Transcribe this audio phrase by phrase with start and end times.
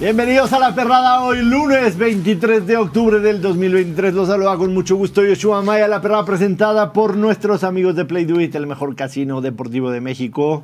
[0.00, 4.14] Bienvenidos a La Perrada hoy, lunes 23 de octubre del 2023.
[4.14, 8.24] Los saluda con mucho gusto Yoshua Maya, La Perrada presentada por nuestros amigos de Play
[8.24, 10.62] Do It, el mejor casino deportivo de México.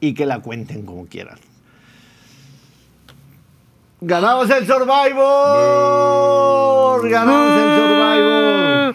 [0.00, 1.38] Y que la cuenten como quieran.
[4.00, 5.06] ¡Ganamos el Survivor!
[7.10, 7.66] ¡Ganamos el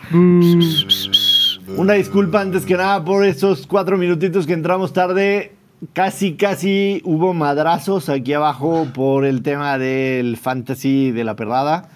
[0.10, 1.78] Survivor!
[1.78, 5.61] Una disculpa antes que nada por esos cuatro minutitos que entramos tarde.
[5.94, 11.90] Casi, casi hubo madrazos aquí abajo por el tema del fantasy de la perrada.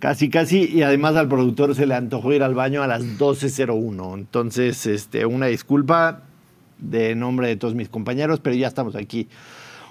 [0.00, 0.64] Casi, casi.
[0.64, 4.14] Y además al productor se le antojó ir al baño a las 12.01.
[4.14, 6.22] Entonces, este, una disculpa
[6.78, 9.28] de nombre de todos mis compañeros, pero ya estamos aquí.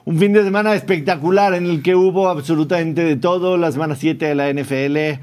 [0.03, 3.55] Un fin de semana espectacular en el que hubo absolutamente de todo.
[3.55, 5.21] La semana 7 de la NFL.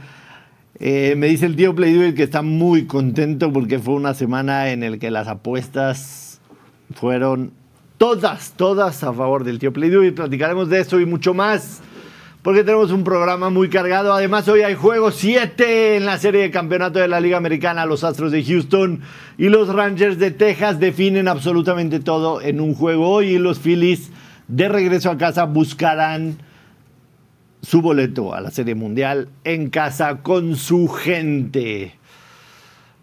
[0.81, 4.91] Eh, me dice el tío Playduel que está muy contento porque fue una semana en
[4.91, 6.41] la que las apuestas
[6.95, 7.53] fueron
[7.99, 10.09] todas, todas a favor del tío Playduel.
[10.09, 11.83] Y platicaremos de eso y mucho más
[12.43, 14.13] porque tenemos un programa muy cargado.
[14.13, 17.85] Además, hoy hay juego 7 en la serie de campeonato de la Liga Americana.
[17.85, 19.03] Los Astros de Houston
[19.37, 23.11] y los Rangers de Texas definen absolutamente todo en un juego.
[23.11, 24.11] Hoy y los Phillies
[24.47, 26.39] de regreso a casa buscarán
[27.61, 31.97] su boleto a la Serie Mundial en casa con su gente.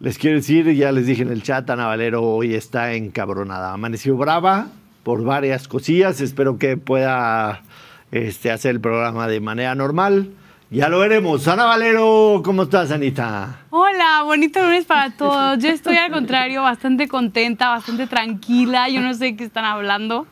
[0.00, 3.72] Les quiero decir, ya les dije en el chat, Ana Valero hoy está encabronada.
[3.72, 4.68] Amaneció brava
[5.06, 6.20] por varias cosillas.
[6.20, 7.62] Espero que pueda
[8.10, 10.32] este, hacer el programa de manera normal.
[10.68, 11.46] Ya lo veremos.
[11.46, 13.60] Ana Valero, ¿cómo estás, Anita?
[13.70, 15.62] Hola, bonito lunes para todos.
[15.62, 18.88] Yo estoy al contrario bastante contenta, bastante tranquila.
[18.88, 20.26] Yo no sé qué están hablando.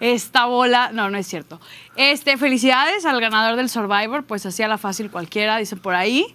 [0.00, 1.60] Esta bola, no, no es cierto.
[1.94, 6.26] Este, felicidades al ganador del Survivor, pues hacía la fácil cualquiera, dicen por ahí.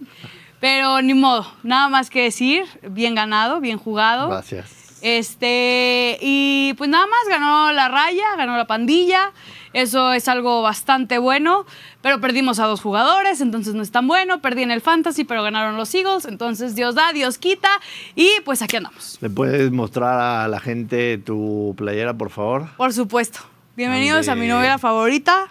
[0.61, 4.29] Pero ni modo, nada más que decir, bien ganado, bien jugado.
[4.29, 4.84] Gracias.
[5.05, 9.33] Este, y pues nada más ganó la raya, ganó la pandilla.
[9.71, 11.67] Eso es algo bastante bueno,
[12.01, 14.41] pero perdimos a dos jugadores, entonces no es tan bueno.
[14.41, 17.69] Perdí en el fantasy, pero ganaron los Eagles, entonces Dios da, Dios quita
[18.15, 19.19] y pues aquí andamos.
[19.21, 22.69] ¿Le puedes mostrar a la gente tu playera, por favor?
[22.75, 23.41] Por supuesto.
[23.75, 25.49] Bienvenidos a mi novela favorita,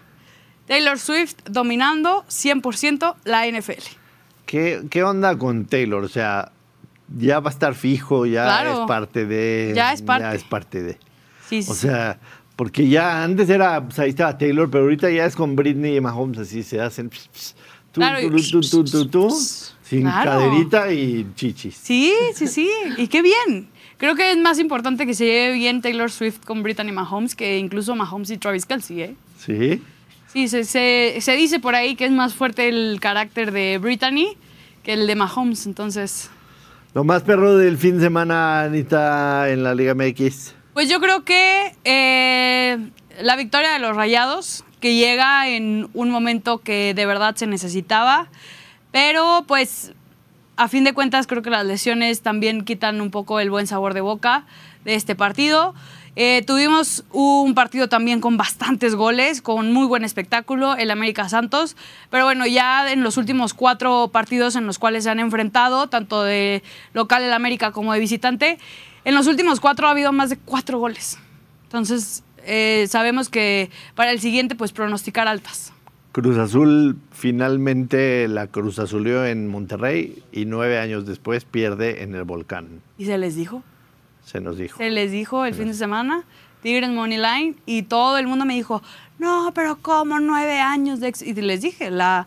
[0.67, 3.85] Taylor Swift dominando 100% la NFL.
[4.47, 6.03] ¿Qué, ¿Qué onda con Taylor?
[6.03, 6.51] O sea,
[7.17, 8.83] ya va a estar fijo, ya Claro.
[8.83, 9.73] es parte de.
[9.75, 10.25] Ya es parte.
[10.25, 10.99] Ya es parte de.
[11.49, 12.19] Sí, sí, O sea,
[12.57, 16.01] porque ya antes era, pues ahí estaba Taylor, pero ahorita ya es con Britney y
[16.01, 17.11] Mahomes, así se hacen.
[17.11, 17.55] pss, pss,
[17.93, 19.31] Tú, Claro, y- tú, tú, tú, tú, tú,
[19.85, 20.31] sin Claro.
[20.33, 21.77] caderita y chichis.
[21.77, 22.69] Sí, sí, sí.
[22.97, 23.69] Y qué bien.
[23.99, 27.57] Creo que es más importante que se lleve bien Taylor Swift con Brittany Mahomes que
[27.59, 29.17] incluso Mahomes y Travis Kelsey, ¿eh?
[29.39, 29.81] Sí.
[30.33, 34.37] Sí, se, se- se dice por ahí que es más fuerte el carácter de Brittany
[34.83, 36.31] que el de Mahomes, entonces...
[36.95, 40.55] Lo más perro del fin de semana, Anita, en la Liga MX.
[40.75, 42.79] Pues yo creo que eh,
[43.21, 48.29] la victoria de los Rayados, que llega en un momento que de verdad se necesitaba,
[48.93, 49.93] pero pues
[50.57, 53.93] a fin de cuentas creo que las lesiones también quitan un poco el buen sabor
[53.93, 54.47] de boca
[54.85, 55.75] de este partido.
[56.17, 61.77] Eh, tuvimos un partido también con bastantes goles, con muy buen espectáculo, el América Santos,
[62.11, 66.23] pero bueno, ya en los últimos cuatro partidos en los cuales se han enfrentado, tanto
[66.23, 68.59] de local el América como de visitante,
[69.05, 71.19] en los últimos cuatro ha habido más de cuatro goles.
[71.65, 75.73] Entonces, eh, sabemos que para el siguiente, pues pronosticar altas.
[76.13, 82.23] Cruz Azul finalmente la Cruz Azulió en Monterrey y nueve años después pierde en el
[82.23, 82.83] volcán.
[82.99, 83.65] Y se les dijo.
[84.35, 84.79] Se nos dijo.
[84.79, 86.25] Se les dijo el fin de semana,
[86.61, 88.83] Tigres Money Line, y todo el mundo me dijo,
[89.21, 92.27] no, pero ¿cómo nueve años de ex-?" Y les dije, la,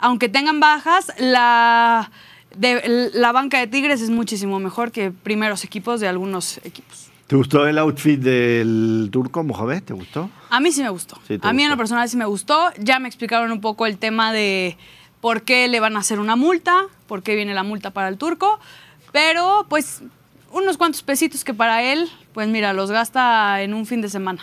[0.00, 2.10] aunque tengan bajas, la,
[2.56, 7.12] de, la banca de Tigres es muchísimo mejor que primeros equipos de algunos equipos.
[7.28, 9.84] ¿Te gustó el outfit del turco Mohamed?
[9.84, 10.28] ¿Te gustó?
[10.50, 11.16] A mí sí me gustó.
[11.28, 12.72] Sí, a mí en lo personal sí me gustó.
[12.80, 14.76] Ya me explicaron un poco el tema de
[15.20, 18.18] por qué le van a hacer una multa, por qué viene la multa para el
[18.18, 18.58] turco.
[19.12, 20.02] Pero pues
[20.56, 24.42] unos cuantos pesitos que para él, pues mira, los gasta en un fin de semana.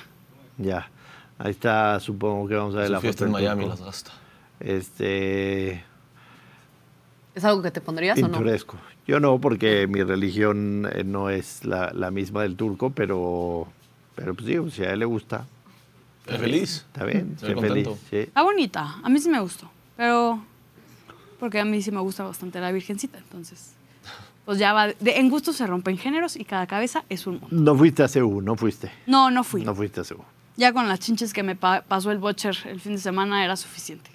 [0.58, 0.90] Ya.
[1.38, 4.12] Ahí está, supongo que vamos a ver Su la fiesta foto en Miami las gasta.
[4.60, 5.84] Este.
[7.36, 8.28] ¿Es algo que te pondrías o no?
[8.28, 8.78] Pintoresco.
[9.08, 13.68] Yo no, porque mi religión eh, no es la, la misma del turco, pero.
[14.16, 15.48] Pero pues digo, si a él le gusta,
[16.28, 16.86] ¿Es feliz?
[16.88, 17.90] está bien, ve feliz.
[18.10, 18.18] sí.
[18.18, 18.98] Está bonita.
[19.04, 19.70] A mí sí me gustó.
[19.98, 20.44] Pero.
[21.40, 23.18] Porque a mí sí me gusta bastante la Virgencita.
[23.18, 23.74] Entonces.
[24.46, 24.88] Pues ya va.
[24.88, 27.48] de- en gusto se rompen géneros y cada cabeza es un mundo.
[27.52, 28.92] No fuiste a CU, no fuiste.
[29.08, 29.64] No, no fui.
[29.64, 30.22] No fuiste a CU.
[30.58, 33.56] Ya con las chinches que me pa- pasó el Butcher el fin de semana era
[33.56, 34.12] suficiente.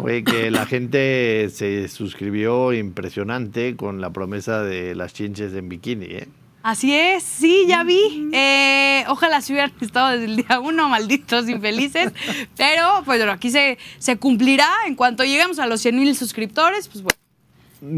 [0.00, 6.04] Oye, que la gente se suscribió impresionante con la promesa de las chinches en bikini,
[6.06, 6.28] ¿eh?
[6.62, 8.28] Así es, sí, ya vi.
[8.34, 12.12] Eh, ojalá se hubieran estado desde el día uno, malditos infelices.
[12.58, 14.68] Pero, pues bueno, aquí se, se cumplirá.
[14.86, 17.18] En cuanto lleguemos a los 100 mil suscriptores, pues bueno.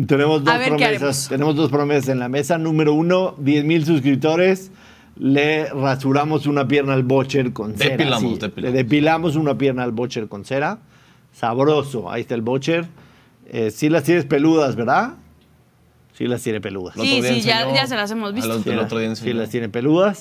[0.06, 1.29] Tenemos dos A ver, ¿qué promesas.
[1.29, 2.56] Tenemos dos promesas en la mesa.
[2.58, 4.70] Número uno, 10 mil suscriptores.
[5.19, 7.90] Le rasuramos una pierna al Bocher con cera.
[7.96, 8.38] Depilamos, sí.
[8.40, 8.73] depilamos.
[8.75, 10.79] Le depilamos una pierna al Bocher con cera.
[11.32, 12.11] Sabroso.
[12.11, 12.87] Ahí está el Bocher.
[13.46, 15.14] Eh, sí las tienes peludas, ¿verdad?
[16.14, 16.96] Sí las tiene peludas.
[16.96, 18.50] El Sí, sí, ya- ya se las hemos visto.
[18.50, 19.40] otro- Sí, el la- otro día sí enseñó.
[19.40, 20.20] las tiene peludas.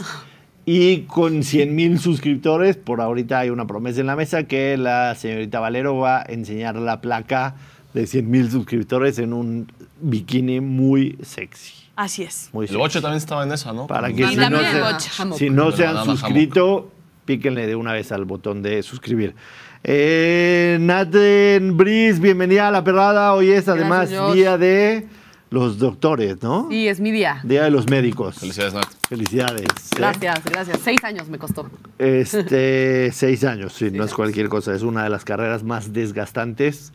[0.65, 5.15] Y con 100 mil suscriptores, por ahorita hay una promesa en la mesa que la
[5.15, 7.55] señorita Valero va a enseñar la placa
[7.93, 11.73] de 100 mil suscriptores en un bikini muy sexy.
[11.95, 12.49] Así es.
[12.53, 12.79] Muy El sexy.
[12.79, 13.87] Boche también estaba en esa, ¿no?
[13.87, 16.91] Para que si no, se, si no se han suscrito,
[17.25, 19.35] píquenle de una vez al botón de suscribir.
[19.83, 23.33] Eh, Naten Briz, bienvenida a la perrada.
[23.33, 25.07] Hoy es además día de
[25.49, 26.67] los doctores, ¿no?
[26.69, 27.41] Sí, es mi día.
[27.43, 28.35] Día de los médicos.
[28.35, 28.85] Felicidades, Nat.
[29.09, 29.63] Felicidades.
[29.63, 29.95] ¿eh?
[29.97, 30.79] Gracias, gracias.
[30.83, 31.69] Seis años me costó.
[31.97, 34.13] Este, seis años, sí, no es años.
[34.13, 36.93] cualquier cosa, es una de las carreras más desgastantes.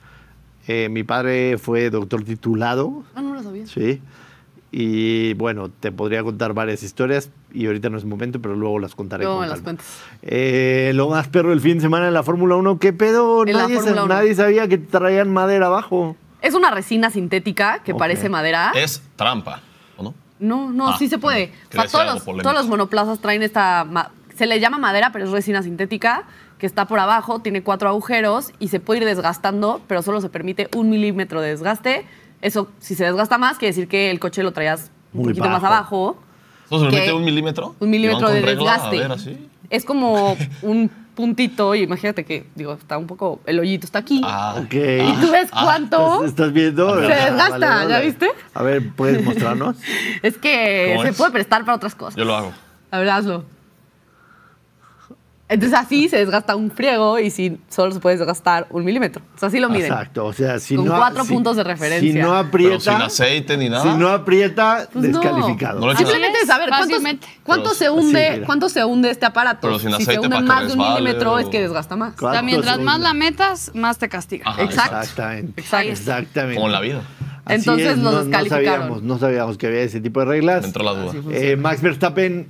[0.69, 3.67] Eh, mi padre fue doctor titulado, Ah, no lo sabía.
[3.67, 4.01] sí,
[4.73, 8.95] y bueno, te podría contar varias historias y ahorita no es momento, pero luego las
[8.95, 9.25] contaré.
[9.25, 9.87] Luego con me las cuentas.
[10.23, 13.47] Eh, lo más perro del fin de semana en la Fórmula 1, ¿qué pedo?
[13.47, 14.15] En la Nadie, sa- Fórmula 1.
[14.15, 16.17] nadie sabía que traían madera abajo.
[16.43, 18.73] Es una resina sintética que parece madera.
[18.75, 19.61] Es trampa,
[19.97, 20.15] ¿o no?
[20.39, 21.47] No, no, Ah, sí se puede.
[21.47, 22.43] bueno, O sea, todos, los, polémico.
[22.51, 23.87] todos los monoplazas traen esta.
[24.35, 26.25] Se le llama madera, pero es resina sintética
[26.59, 30.29] que está por abajo, tiene cuatro agujeros y se puede ir desgastando, pero solo se
[30.29, 32.07] permite un milímetro de desgaste.
[32.43, 35.49] Eso, si se desgasta más, quiere decir que el coche lo traías un Muy poquito
[35.49, 35.67] más bajo.
[35.75, 36.17] abajo.
[36.67, 37.75] ¿Eso se permite un milímetro?
[37.81, 38.73] Un ¿Y milímetro de regla?
[38.73, 38.97] desgaste.
[38.99, 39.49] A ver, así.
[39.71, 43.41] Es como un puntito, y imagínate que, digo, está un poco.
[43.47, 44.21] El hoyito está aquí.
[44.25, 44.75] Ah, Ok.
[44.75, 46.15] ¿Y tú ves cuánto?
[46.17, 47.01] ¿Estás, estás viendo?
[47.07, 48.31] Se Ah, desgasta, vale, ¿ya viste?
[48.55, 49.77] A ver, ¿puedes mostrarnos?
[50.23, 51.17] Es que ¿Cómo se es?
[51.17, 52.17] puede prestar para otras cosas.
[52.17, 52.53] yo lo hago.
[52.91, 53.45] A ver, hazlo.
[55.49, 59.23] Entonces así se desgasta un friego y si solo se puede desgastar un milímetro.
[59.37, 59.93] O sea, así lo miden.
[59.93, 60.97] Exacto, o sea, si Con no...
[60.97, 62.13] cuatro si- puntos de referencia.
[62.13, 62.81] Si no Pero aprieta...
[62.81, 63.85] sin aceite ni nada.
[63.85, 65.79] Si no aprieta, Pues descalificado.
[65.87, 66.97] No Simplemente es saber cuánto,
[67.47, 69.61] Pero- se hunde, sí, cuánto se hunde este aparato.
[69.69, 71.61] Pero sin si se aceite hunde para que más de un milímetro o- es que
[71.63, 72.15] desgasta más.
[72.15, 74.51] O ¿Cuánto sea, mientras más la metas, más te castiga.
[74.51, 74.97] Ajá, Exacto.
[74.99, 75.61] Exactamente.
[75.61, 75.89] Exacto.
[75.91, 76.55] Exactamente.
[76.57, 77.03] Como en la vida.
[77.45, 80.63] Así Entonces es, los no, no sabíamos, no sabíamos que había ese tipo de reglas.
[80.63, 81.13] Me entró la duda.
[81.31, 82.49] Eh, Max Verstappen,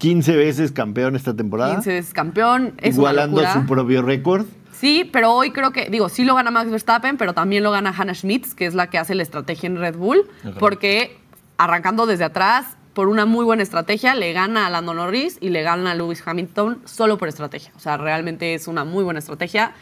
[0.00, 1.74] 15 veces campeón esta temporada.
[1.74, 2.74] 15 veces campeón.
[2.78, 4.46] Es igualando su propio récord.
[4.72, 7.94] Sí, pero hoy creo que, digo, sí lo gana Max Verstappen, pero también lo gana
[7.96, 10.26] Hannah Schmitz, que es la que hace la estrategia en Red Bull,
[10.58, 11.18] porque
[11.58, 15.62] arrancando desde atrás, por una muy buena estrategia, le gana a Lando Norris y le
[15.62, 17.70] gana a Lewis Hamilton solo por estrategia.
[17.76, 19.72] O sea, realmente es una muy buena estrategia.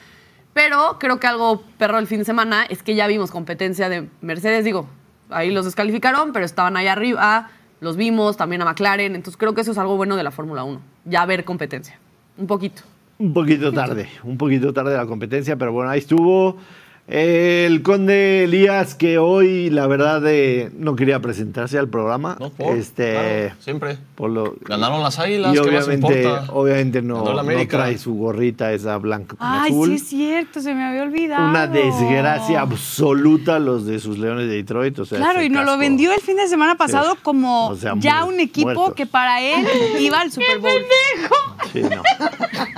[0.52, 4.08] Pero creo que algo perro el fin de semana es que ya vimos competencia de
[4.20, 4.88] Mercedes, digo,
[5.30, 7.50] ahí los descalificaron, pero estaban ahí arriba,
[7.80, 10.64] los vimos, también a McLaren, entonces creo que eso es algo bueno de la Fórmula
[10.64, 11.98] 1, ya ver competencia,
[12.36, 12.82] un poquito.
[13.18, 16.56] Un poquito tarde, un poquito tarde la competencia, pero bueno, ahí estuvo
[17.08, 22.36] el conde Elías, que hoy, la verdad, eh, no quería presentarse al programa.
[22.38, 22.76] No, por.
[22.76, 23.98] Este, Claro, siempre.
[24.14, 26.52] por lo- Ganaron las águilas, y ¿qué más obviamente, importa?
[26.52, 29.88] obviamente no, no trae su gorrita esa blanca Ay, azul.
[29.88, 31.48] sí es cierto, se me había olvidado.
[31.48, 34.98] Una desgracia absoluta los de sus Leones de Detroit.
[34.98, 37.18] O sea, Claro, y nos lo vendió el fin de semana pasado Sí.
[37.22, 38.94] como O sea, ya un equipo muertos.
[38.94, 39.64] que para él
[40.00, 40.82] iba al Super Bowl.
[41.72, 42.02] Sí, no.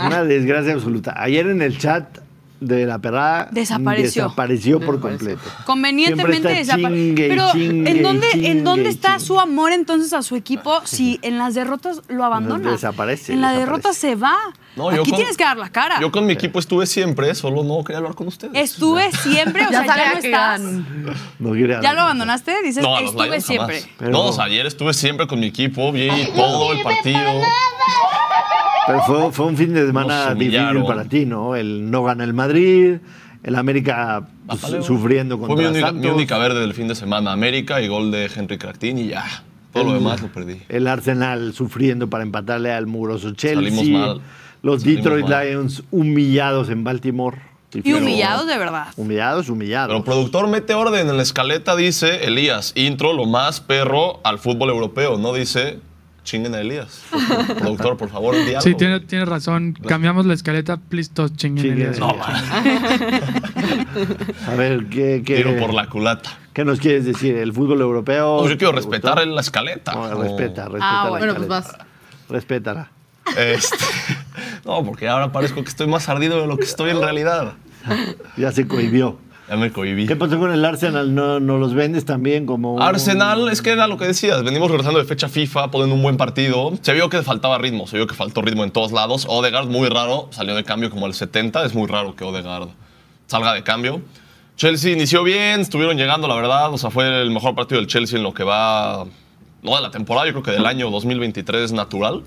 [0.07, 1.15] Una desgracia absoluta.
[1.17, 2.19] Ayer en el chat
[2.61, 4.25] de la perrada Desapareció.
[4.25, 5.41] desapareció por completo.
[5.65, 7.15] Convenientemente desapareció.
[7.17, 9.25] Pero chingue ¿en dónde, chingue ¿en dónde está chingue.
[9.27, 12.71] su amor entonces a su equipo si en las derrotas lo abandona?
[12.73, 13.71] Desaparece, En la desaparece.
[13.83, 14.37] derrota se va.
[14.77, 15.99] No, yo Aquí con- tienes que dar la cara.
[16.01, 18.53] Yo con mi equipo estuve siempre, solo no quería hablar con ustedes.
[18.55, 20.61] Estuve siempre, o sea, ya no que estás.
[21.41, 22.63] No quiere ¿Ya lo abandonaste?
[22.63, 23.83] Dices, No, estuve Lions siempre.
[23.99, 27.19] Pero- No, o sea, ayer estuve siempre con mi equipo, vi todo el partido.
[28.93, 31.57] Pero fue, fue un fin de semana difícil para ti, ¿no?
[31.57, 32.97] El no gana el Madrid,
[33.43, 36.95] el América pues, sufriendo Fue contra mi única, Santos, mi única verde del fin de
[36.95, 37.33] semana.
[37.33, 39.25] América y gol de Henry Cracktin y ya.
[39.73, 40.61] Todo lo demás lo perdí.
[40.69, 44.21] el Arsenal sufriendo para empatarle al muroso Chelsea, Salimos mal.
[44.63, 45.47] los Salimos Detroit mal.
[45.49, 47.39] Lions humillados en Baltimore.
[47.73, 48.89] Y Pero- humillados de verdad.
[48.97, 49.93] Humillados, humillados.
[49.95, 54.71] Pero productor mete orden en la escaleta, dice Elías, intro lo más perro al fútbol
[54.71, 55.19] europeo.
[55.19, 55.79] No dice
[56.31, 57.03] chinguen a Elías.
[57.59, 58.61] productor, por favor, di algo.
[58.61, 59.75] Sí, tiene, tiene razón.
[59.87, 61.65] Cambiamos la escaleta, please, todos chinguen.
[61.65, 61.89] Chinguen.
[61.89, 61.99] Elías.
[61.99, 62.17] No,
[64.47, 66.39] A ver, ¿qué, qué, Tiro por la culata.
[66.53, 67.37] ¿qué nos quieres decir?
[67.37, 68.43] ¿El fútbol europeo?
[68.43, 69.93] No, yo quiero respetar la escaleta.
[69.93, 71.01] No, respeta, respeta.
[71.01, 71.87] Ah, la bueno, pues escaleta.
[72.29, 72.91] Respétala.
[73.37, 73.77] Este,
[74.65, 77.55] no, porque ahora parezco que estoy más ardido de lo que estoy en realidad.
[78.37, 79.19] Ya se cohibió.
[79.51, 80.07] Ya me cohibí.
[80.07, 81.13] ¿Qué pasó con el Arsenal?
[81.13, 85.01] ¿No, no los vendes también como Arsenal, es que era lo que decías, venimos regresando
[85.01, 86.73] de fecha FIFA, poniendo un buen partido.
[86.83, 89.27] Se vio que faltaba ritmo, se vio que faltó ritmo en todos lados.
[89.29, 92.69] Odegaard, muy raro, salió de cambio como al 70, es muy raro que Odegaard
[93.27, 94.03] salga de cambio.
[94.55, 98.19] Chelsea inició bien, estuvieron llegando, la verdad, o sea, fue el mejor partido del Chelsea
[98.19, 99.05] en lo que va,
[99.65, 102.23] no de la temporada, yo creo que del año 2023 natural.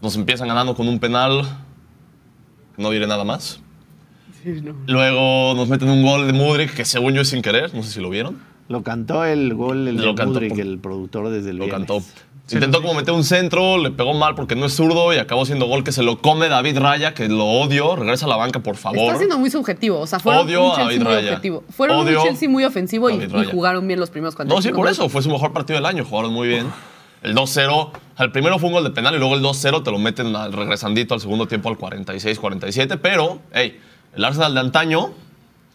[0.00, 1.42] Nos empiezan ganando con un penal,
[2.78, 3.60] no diré nada más.
[4.62, 4.74] No.
[4.86, 7.90] Luego nos meten un gol de Mudrik, que según yo es sin querer, no sé
[7.90, 8.38] si lo vieron.
[8.68, 11.86] Lo cantó el gol, el Lo de por- el productor desde el Lo viernes.
[11.88, 12.04] cantó.
[12.48, 15.66] Intentó como meter un centro, le pegó mal porque no es zurdo y acabó siendo
[15.66, 17.96] gol que se lo come David Raya, que lo odio.
[17.96, 18.98] Regresa a la banca, por favor.
[19.00, 19.98] Está siendo muy subjetivo.
[19.98, 21.28] O sea, fueron Odio un a Chelsea David muy Raya.
[21.30, 21.64] objetivo.
[21.70, 24.72] Fueron Odio un Chelsea muy ofensivo y, y jugaron bien los primeros No, 45 sí,
[24.80, 25.08] por eso.
[25.08, 26.04] Fue su mejor partido del año.
[26.04, 26.66] Jugaron muy bien.
[27.22, 27.90] El 2-0.
[28.20, 30.52] El primero fue un gol de penal y luego el 2-0 te lo meten al-
[30.52, 32.98] regresandito al segundo tiempo al 46-47.
[33.02, 33.80] Pero, hey,
[34.16, 35.10] el Arsenal de antaño,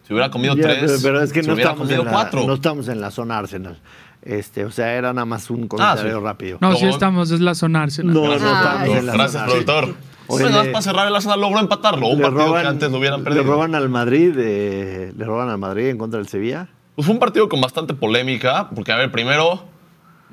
[0.08, 2.06] si hubiera comido Ya, tres, pero, pero es que se no hubiera estamos, comido en
[2.08, 2.44] la, cuatro.
[2.46, 3.80] no estamos en la zona Arsenal.
[4.24, 6.24] Este, o sea, era nada más un comentario Ah, sí.
[6.24, 6.58] rápido.
[6.62, 8.14] No, No, sí estamos, es la zona Arsenal.
[8.14, 9.96] No, Gracias, no la Gracias, zona productor.
[10.28, 12.08] Oye, Bueno, le- para cerrar, el Arsenal logró empatarlo.
[12.08, 13.44] Un partido roban, que antes lo hubieran perdido.
[13.44, 16.68] le roban al Madrid, eh, le roban al Madrid en contra del Sevilla.
[16.96, 19.64] Pues fue un partido con bastante polémica, porque, a ver, primero,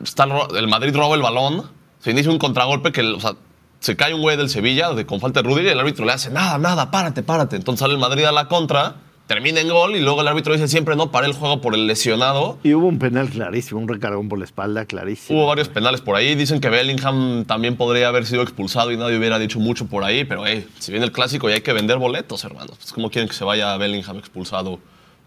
[0.03, 1.65] está el, el Madrid roba el balón,
[2.01, 3.33] se inicia un contragolpe que, o sea,
[3.81, 6.13] se cae un güey del Sevilla de, con falta de Rudiger y el árbitro le
[6.13, 7.57] hace, nada, nada, párate, párate.
[7.57, 8.97] Entonces sale el Madrid a la contra,
[9.29, 11.87] termina en gol y luego el árbitro dice, siempre no, paré el juego por el
[11.87, 12.59] lesionado.
[12.65, 15.39] Y hubo un penal clarísimo, un recargón por la espalda clarísimo.
[15.39, 16.35] Hubo varios penales por ahí.
[16.35, 20.25] Dicen que Bellingham también podría haber sido expulsado y nadie hubiera dicho mucho por ahí.
[20.25, 22.77] Pero, hey, si viene el clásico y hay que vender boletos, hermanos.
[22.79, 24.81] Pues, ¿Cómo quieren que se vaya Bellingham expulsado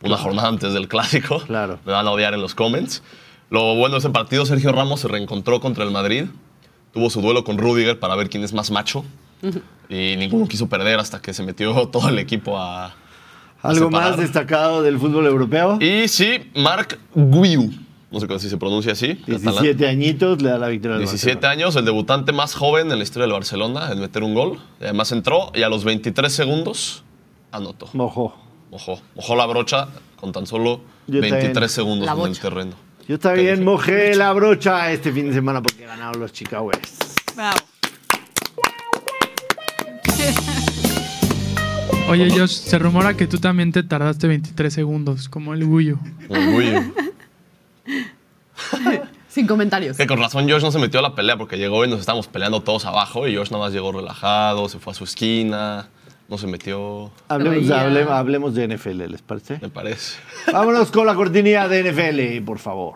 [0.04, 1.40] una jornada antes del clásico?
[1.46, 1.80] Claro.
[1.86, 3.04] Me van a odiar en los comments.
[3.52, 6.26] Lo bueno de ese partido, Sergio Ramos se reencontró contra el Madrid.
[6.94, 9.04] Tuvo su duelo con Rudiger para ver quién es más macho.
[9.90, 12.88] Y ninguno quiso perder hasta que se metió todo el equipo a.
[12.88, 12.94] a
[13.64, 14.10] ¿Algo separar.
[14.12, 15.78] más destacado del fútbol europeo?
[15.82, 17.72] Y sí, Marc Guiu.
[18.12, 19.16] No sé si se pronuncia así.
[19.16, 19.42] catalán.
[19.64, 21.52] 17 añitos le da la victoria al 17 Barcelona.
[21.54, 24.60] años, el debutante más joven en la historia del Barcelona en meter un gol.
[24.82, 27.04] Y además entró y a los 23 segundos
[27.54, 27.88] anotó.
[27.94, 28.36] Mojó.
[28.70, 31.70] Mojó, mojó la brocha con tan solo Yo 23 también.
[31.70, 32.74] segundos La en el terreno.
[33.08, 36.72] Yo también mojé la brocha este fin de semana porque ganaron los Chicago.
[37.36, 37.58] Bravo.
[42.10, 45.98] Oye, Josh, se rumora que tú también te tardaste 23 segundos, como el Guyo.
[46.30, 46.74] Uy,
[49.30, 49.96] Sin comentarios.
[49.96, 52.28] que con razón Josh no se metió a la pelea porque llegó y nos estábamos
[52.28, 55.88] peleando todos abajo y Josh nada más llegó relajado, se fue a su esquina,
[56.32, 59.60] no se metió, Hablemos, hable- hablemos de NFL, ¿les parece?
[59.62, 60.18] me parece.
[60.52, 62.94] Vámonos con la cortinilla de NFL, por favor.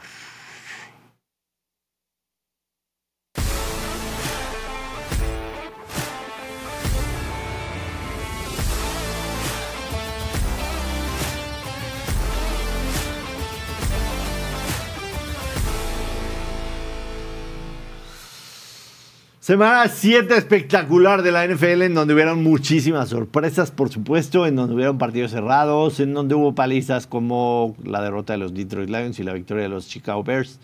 [19.45, 24.73] Semana 7 espectacular de la NFL en donde hubieron muchísimas sorpresas, por supuesto, en donde
[24.73, 29.23] hubieron partidos cerrados, en donde hubo palizas como la derrota de los Detroit Lions y
[29.23, 30.59] la victoria de los Chicago Bears.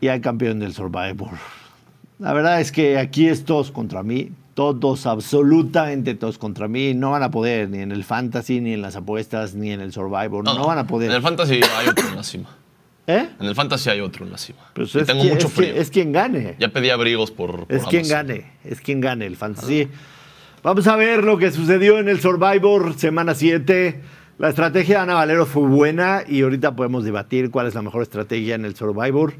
[0.00, 1.30] Y hay campeón del Survivor.
[2.20, 6.94] La verdad es que aquí es todos contra mí, todos, absolutamente todos contra mí.
[6.94, 9.92] No van a poder ni en el fantasy, ni en las apuestas, ni en el
[9.92, 10.44] Survivor.
[10.44, 11.10] No, van a poder.
[11.10, 11.88] En el fantasy hay.
[13.08, 13.26] ¿Eh?
[13.40, 14.58] En el fantasy hay otro en la cima.
[14.74, 15.72] Pues y tengo quien- mucho frío.
[15.74, 16.56] es quien gane.
[16.58, 19.88] Ya pedí abrigos por, por Es quien gane, es quien gane el fantasy.
[20.62, 24.00] Vamos a ver lo que sucedió en el Survivor semana 7.
[24.38, 28.02] La estrategia de Ana Valero fue buena y ahorita podemos debatir cuál es la mejor
[28.02, 29.32] estrategia en el Survivor.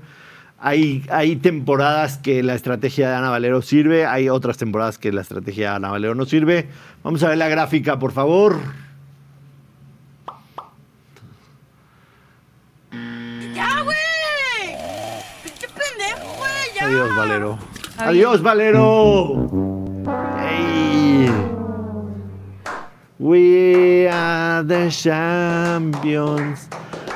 [0.60, 5.20] Hay, hay temporadas que la estrategia de Ana Valero sirve, hay otras temporadas que la
[5.20, 6.66] estrategia de Ana Valero no sirve.
[7.04, 8.56] Vamos a ver la gráfica, por favor.
[16.88, 17.58] Adiós, Valero.
[17.98, 18.40] Adiós.
[18.40, 19.46] Valero.
[23.18, 26.66] We are the champions.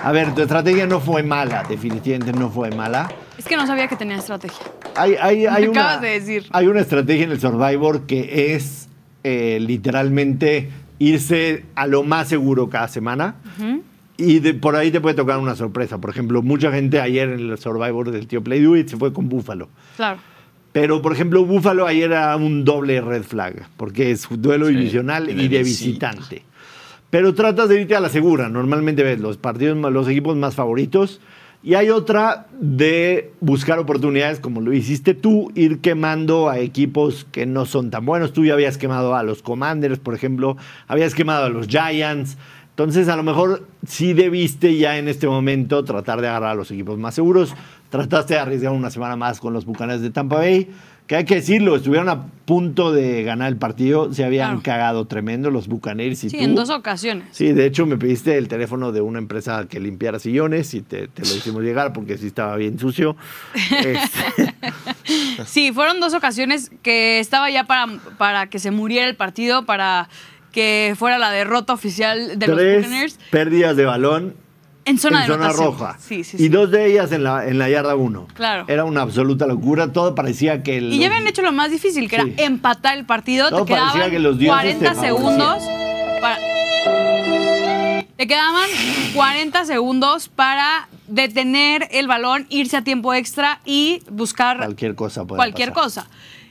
[0.05, 3.09] A ver, tu estrategia no fue mala, definitivamente no fue mala.
[3.39, 4.59] Es que no sabía que tenía estrategia.
[4.95, 6.47] Hay, hay, hay Me una, acabas de decir.
[6.51, 8.89] hay una estrategia en el Survivor que es
[9.25, 13.37] eh, literalmente irse a lo más seguro cada semana.
[14.17, 15.99] Y de- por ahí te puede tocar una sorpresa.
[15.99, 19.13] Por ejemplo, mucha gente ayer en el Survivor del tío Play Do It se fue
[19.13, 19.69] con Búfalo.
[19.97, 20.19] Claro.
[20.73, 25.29] Pero, por ejemplo, Búfalo ayer era un doble red flag, porque es duelo Sí, divisional
[25.29, 26.11] y de de, visita.
[26.13, 26.43] visitante.
[27.11, 28.49] Pero tratas de irte a la segura.
[28.49, 31.21] Normalmente ves los partidos, los equipos más favoritos.
[31.65, 37.47] Y hay otra de buscar oportunidades, como lo hiciste tú, ir quemando a equipos que
[37.47, 38.33] no son tan buenos.
[38.33, 40.57] Tú ya habías quemado a los Commanders, por ejemplo,
[40.89, 42.37] habías quemado a los Giants.
[42.73, 46.71] Entonces, a lo mejor sí debiste ya en este momento tratar de agarrar a los
[46.71, 47.55] equipos más seguros.
[47.91, 50.71] Trataste de arriesgar una semana más con los Bucaneros de Tampa Bay,
[51.07, 54.15] que hay que decirlo, estuvieron a punto de ganar el partido.
[54.15, 54.63] Se habían Claro.
[54.63, 56.43] cagado tremendo los Bucaneros y Sí, tú.
[56.45, 57.27] en dos ocasiones.
[57.33, 61.09] Sí, de hecho me pediste el teléfono de una empresa que limpiara sillones y te,
[61.09, 63.17] te lo hicimos llegar porque sí estaba bien sucio.
[63.85, 64.55] Este,
[65.45, 67.87] Sí, fueron dos ocasiones que estaba ya para,
[68.17, 70.09] para que se muriera el partido, para
[70.53, 74.35] que fuera la derrota oficial de los Buccaneers pérdidas de balón
[74.85, 75.97] en zona en de zona roja.
[76.01, 78.27] Sí, sí, Y dos de ellas en la, en la yarda uno.
[78.35, 78.65] Claro.
[78.69, 79.93] Era una absoluta locura.
[79.93, 80.79] Todo parecía que...
[80.79, 83.49] Y ya habían hecho lo más difícil, que era empatar el partido.
[83.49, 85.63] Todo te parecía quedaban que los dioses 40 te segundos
[86.21, 86.39] para...
[88.17, 88.69] Te quedaban
[89.15, 95.39] 40 segundos para detener el balón, irse a tiempo extra y buscar Cualquier cosa puede
[95.39, 95.85] cualquier pasar.
[95.85, 96.07] cosa.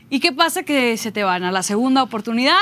[0.09, 0.63] ¿Y qué pasa?
[0.63, 2.59] Que se te van a la segunda oportunidad,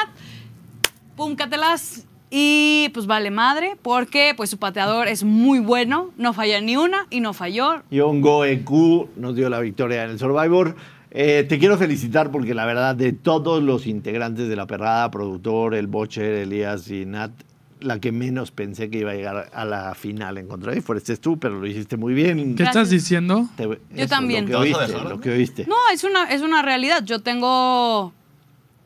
[1.19, 6.77] púmcatelas y pues vale madre, porque pues su pateador es muy bueno, no falla ni
[6.77, 7.83] una y no falló.
[7.91, 10.75] John Goeku nos dio la victoria en el Survivor.
[11.11, 15.73] Eh, te quiero felicitar porque la verdad de todos los integrantes de la perrada, productor,
[15.73, 17.31] el Bocher, Elías y Nat,
[17.79, 21.17] la que menos pensé que iba a llegar a la final en contra de fuiste
[21.17, 22.37] tú, pero lo hiciste muy bien.
[22.37, 22.67] ¿Qué Gracias.
[22.75, 23.47] estás diciendo?
[23.57, 24.49] Te- Yo también.
[24.51, 25.65] Lo que oíste.
[25.65, 27.03] No, es una, es una realidad.
[27.03, 28.13] Yo tengo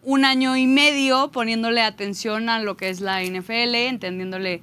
[0.03, 4.61] un año y medio poniéndole atención a lo que es la NFL, entendiéndole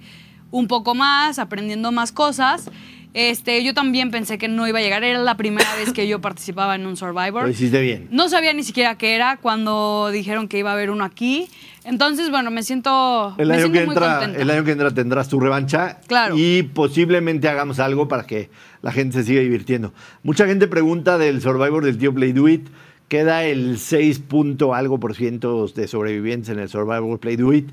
[0.50, 2.70] un poco más, aprendiendo más cosas.
[3.12, 5.02] Este, yo también pensé que no iba a llegar.
[5.02, 7.42] Era la primera vez que yo participaba en un Survivor.
[7.42, 8.06] Lo hiciste bien.
[8.12, 11.49] No sabía ni siquiera qué era cuando dijeron que iba a haber uno aquí.
[11.82, 14.40] Entonces, bueno, me siento, El me año, siento que muy entra, contenta.
[14.42, 16.37] el año que entra tendrás tu revancha Claro.
[16.38, 18.50] y posiblemente hagamos algo para que
[18.82, 19.92] la gente se siga divirtiendo.
[20.23, 22.68] Mucha gente pregunta del Survivor del tío Play Do It.
[23.10, 27.68] Queda el 6 punto algo por ciento de sobrevivientes en el Survivor Play Do It,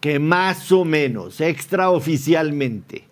[0.00, 3.04] que más o menos, extraoficialmente,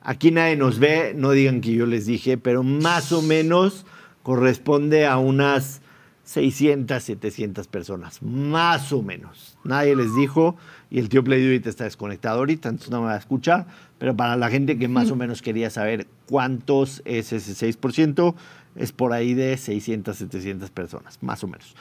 [0.00, 3.84] aquí nadie nos ve, no digan que yo les dije, pero más o menos
[4.22, 5.82] corresponde a unas
[6.22, 9.58] 600, 700 personas, más o menos.
[9.64, 10.56] Nadie les dijo
[10.88, 13.66] y el tío Play Do It está desconectado ahorita, entonces no me va a escuchar,
[13.98, 18.36] pero para la gente que más o menos quería saber cuántos es ese 6%,
[18.76, 21.74] es por ahí de 600, 700 personas, más o menos.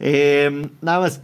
[0.00, 1.20] Eh, nada más,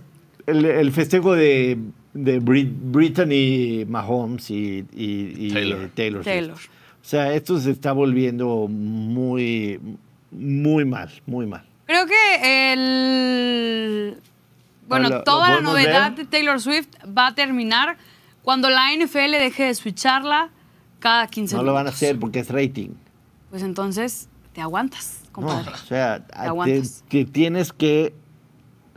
[0.46, 1.78] el, el festejo de,
[2.14, 5.90] de Brit- Brittany Mahomes y, y- y, Taylor.
[5.94, 6.22] Taylor.
[6.24, 6.32] Swift.
[6.34, 6.56] Taylor.
[6.56, 9.80] O sea, esto se está volviendo muy,
[10.30, 11.64] muy mal, muy mal.
[11.86, 14.16] Creo que el.
[14.88, 16.24] Bueno, ¿Lo- lo toda la novedad ver?
[16.24, 17.96] de Taylor Swift va a terminar
[18.42, 20.50] cuando la NFL deje de switcharla
[20.98, 21.66] cada 15 No minutos.
[21.66, 22.90] lo van a hacer porque es rating.
[23.50, 25.70] Pues entonces te aguantas, No, compadre.
[25.72, 27.04] o sea, te, aguantas.
[27.08, 28.14] te tienes que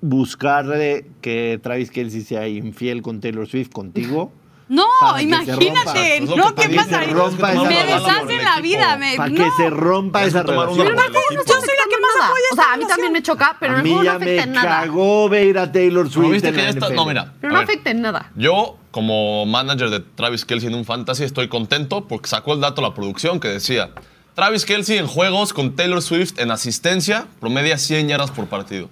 [0.02, 4.32] buscarle que Travis Kelsey sea infiel con Taylor Swift contigo.
[4.70, 4.86] No,
[5.20, 6.22] imagínate.
[6.22, 7.02] No, Es lo que ¿qué pasa?
[7.02, 8.98] me deshacen la vida.
[8.98, 9.36] Me, Para no.
[9.36, 10.88] que se rompa esa relación.
[10.88, 11.02] equipo.
[11.46, 13.82] Yo soy la que más apoya O sea, a mí también me choca, pero a
[13.84, 14.70] mí no ya afecta me en nada.
[14.82, 16.86] cagó ver a Taylor ¿No Swift viste en que la ya está?
[16.88, 16.96] NFL.
[16.96, 17.34] No, mira.
[17.40, 18.32] Pero no afecta en nada.
[18.36, 22.82] Yo, como manager de Travis Kelsey en un fantasy, estoy contento porque sacó el dato
[22.82, 23.92] la producción que decía:
[24.36, 28.90] Travis Kelsey en juegos con Taylor Swift en asistencia promedia 100 yardas por partido.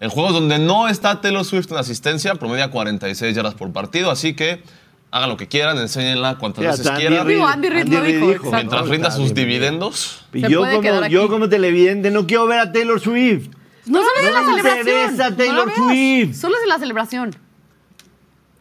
[0.00, 4.10] En juegos donde no está Taylor Swift en asistencia, promedia 46 yardas por partido.
[4.10, 4.62] Así que
[5.10, 7.20] hagan lo que quieran, enséñenla cuantas veces hasta quieran.
[7.20, 8.50] Andy Reid lo dijo.
[8.52, 10.24] Mientras rinda sus dividendos.
[10.34, 13.48] Y Se yo como, yo como televidente no quiero ver a Taylor Swift.
[13.86, 14.78] No solo es No la celebración.
[14.80, 15.72] interesa Taylor.
[15.74, 16.36] Swift.
[16.36, 17.36] Solo es la celebración.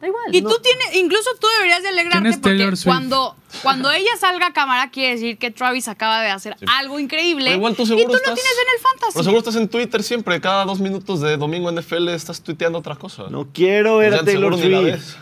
[0.01, 0.23] Da igual.
[0.35, 0.49] Y no.
[0.49, 4.53] tú tienes, incluso tú deberías de alegrarte ¿Quién es porque cuando, cuando ella salga a
[4.53, 7.45] cámara quiere decir que Travis acaba de hacer algo increíble.
[7.45, 9.11] Pero igual tú y seguro tú lo estás- tienes en el fantasy.
[9.13, 12.95] Pero seguro estás en Twitter siempre, cada dos minutos de domingo NFL estás tuiteando otra
[12.95, 13.25] cosa.
[13.29, 14.57] No quiero ver O sea, a Taylor la
[14.97, 15.15] Swift.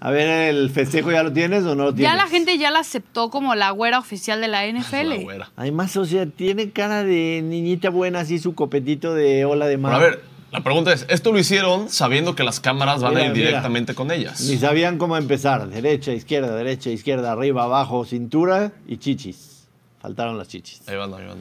[0.00, 2.12] A ver, ¿el festejo ya lo tienes o no lo tienes?
[2.12, 5.22] ya la gente ya la aceptó como la güera oficial de la La NFL.
[5.22, 5.50] güera.
[5.56, 9.92] Además, o sea, tiene cara de niñita buena, así su copetito de ola de mar.
[9.98, 13.24] Pero a ver, la pregunta es, ¿esto lo hicieron sabiendo que las cámaras van Mira,
[13.24, 13.46] a ir mira.
[13.48, 14.40] directamente con ellas?
[14.42, 15.68] Ni sabían cómo empezar.
[15.68, 19.66] Derecha, izquierda, derecha, izquierda, arriba, abajo, cintura y chichis.
[20.00, 20.88] Faltaron las chichis.
[20.88, 21.38] Ahí van, ahí van.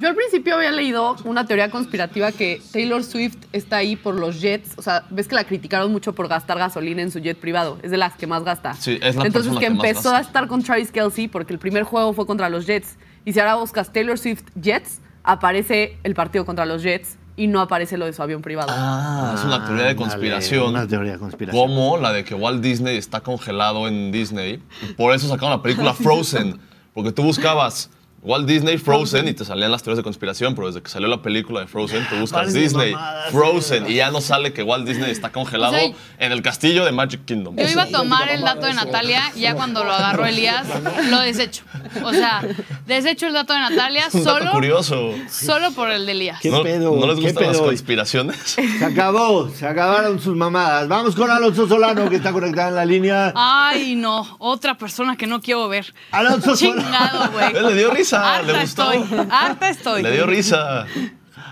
[0.00, 4.40] Yo al principio había leído una teoría conspirativa que Taylor Swift está ahí por los
[4.40, 4.70] jets.
[4.78, 7.78] O sea, ves que la criticaron mucho por gastar gasolina en su jet privado.
[7.82, 8.74] Es de las que más gasta.
[8.74, 10.18] Sí, es la Entonces que que más empezó gasta.
[10.18, 12.96] a estar con Travis Kelsey porque el primer juego fue contra los Jets.
[13.24, 17.60] Y si ahora buscas Taylor Swift Jets, aparece el partido contra los Jets y no
[17.60, 18.68] aparece lo de su avión privado.
[18.70, 20.70] Ah, es una teoría de conspiración.
[20.70, 21.66] Una teoría de conspiración.
[21.66, 24.60] Como la de que Walt Disney está congelado en Disney.
[24.82, 26.58] Y por eso sacaron la película Frozen.
[26.92, 27.90] Porque tú buscabas
[28.22, 31.22] Walt Disney, Frozen, y te salían las teorías de conspiración, pero desde que salió la
[31.22, 33.92] película de Frozen, te buscas Vale, Disney, mamadas, Frozen, sí.
[33.92, 36.92] y ya no sale que Walt Disney está congelado O sea, en el castillo de
[36.92, 37.56] Magic Kingdom.
[37.56, 40.66] Yo iba a tomar el dato de Natalia y ya cuando lo agarró Elías,
[41.10, 41.62] lo desecho.
[42.04, 42.42] O sea,
[42.86, 45.14] desecho el dato de Natalia Un dato solo, curioso.
[45.30, 46.40] solo por el de Elías.
[46.40, 46.96] ¿Qué ¿No, pedo?
[46.96, 47.68] ¿no les ¿Qué gustan las pedo hoy?
[47.68, 48.36] conspiraciones?
[48.78, 50.88] Se acabó, se acabaron sus mamadas.
[50.88, 53.32] Vamos con Alonso Solano, que está conectado en la línea.
[53.36, 55.94] Ay, no, otra persona que no quiero ver.
[56.10, 56.82] Alonso Solano.
[56.82, 57.56] Chingado, güey.
[57.56, 58.92] Él le dio risa, Harta le gustó.
[58.92, 60.02] estoy, harta estoy.
[60.02, 60.86] Le dio risa.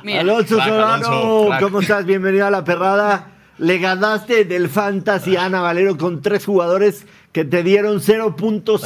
[0.03, 1.57] Mira, Alonso Crack, Solano, Alonso.
[1.61, 2.05] ¿cómo estás?
[2.07, 3.33] Bienvenido a la perrada.
[3.59, 8.83] Le ganaste del Fantasy Ana Valero con tres jugadores que te dieron 0.000 puntos.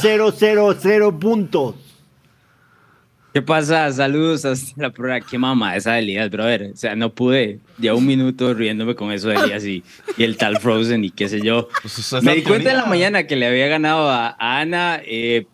[3.33, 3.89] ¿Qué pasa?
[3.93, 5.21] Saludos hasta la prueba.
[5.21, 6.71] Qué mamá esa de Elías, brother.
[6.73, 7.59] O sea, no pude.
[7.77, 9.83] Ya un minuto riéndome con eso de Elías y,
[10.17, 11.69] y el tal Frozen y qué sé yo.
[11.81, 15.45] Pues Me di cuenta en la mañana que le había ganado a, a Ana, eh,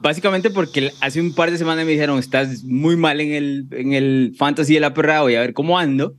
[0.00, 3.92] básicamente porque hace un par de semanas me dijeron, estás muy mal en el, en
[3.92, 6.14] el fantasy de la perra, voy a ver cómo ando.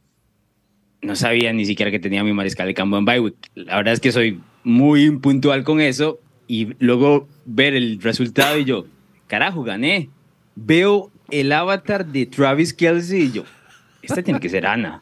[1.01, 3.35] No sabía ni siquiera que tenía mi mariscal de campo en week.
[3.55, 8.65] La verdad es que soy muy impuntual con eso y luego ver el resultado y
[8.65, 8.85] yo,
[9.27, 10.09] carajo, gané.
[10.55, 13.43] Veo el avatar de Travis Kelsey y yo,
[14.01, 15.01] esta tiene que ser Ana.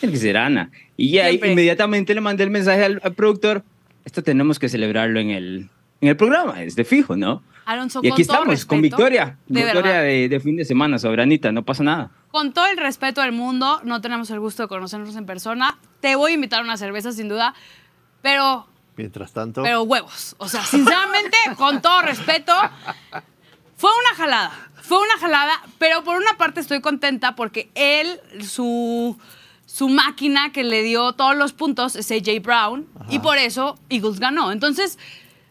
[0.00, 0.70] Tiene que ser Ana.
[0.96, 1.52] Y ya Siempre.
[1.52, 3.62] inmediatamente le mandé el mensaje al, al productor,
[4.04, 5.68] esto tenemos que celebrarlo en el,
[6.00, 7.42] en el programa, es de fijo, ¿no?
[7.72, 9.38] Alonso, Y aquí con todo estamos, con victoria.
[9.46, 12.10] De victoria de, de fin de semana, sobranita, no pasa nada.
[12.30, 15.78] Con todo el respeto del mundo, no tenemos el gusto de conocernos en persona.
[16.00, 17.54] Te voy a invitar a una cerveza, sin duda,
[18.22, 20.34] pero, Mientras tanto, pero huevos.
[20.38, 22.52] O sea, sinceramente, con todo respeto,
[23.76, 24.52] fue una jalada.
[24.82, 29.16] Fue una jalada, pero por una parte estoy contenta porque él, su,
[29.64, 34.18] su máquina que le dio todos los puntos es AJ Brown y por eso Eagles
[34.18, 34.50] ganó.
[34.50, 34.98] Entonces,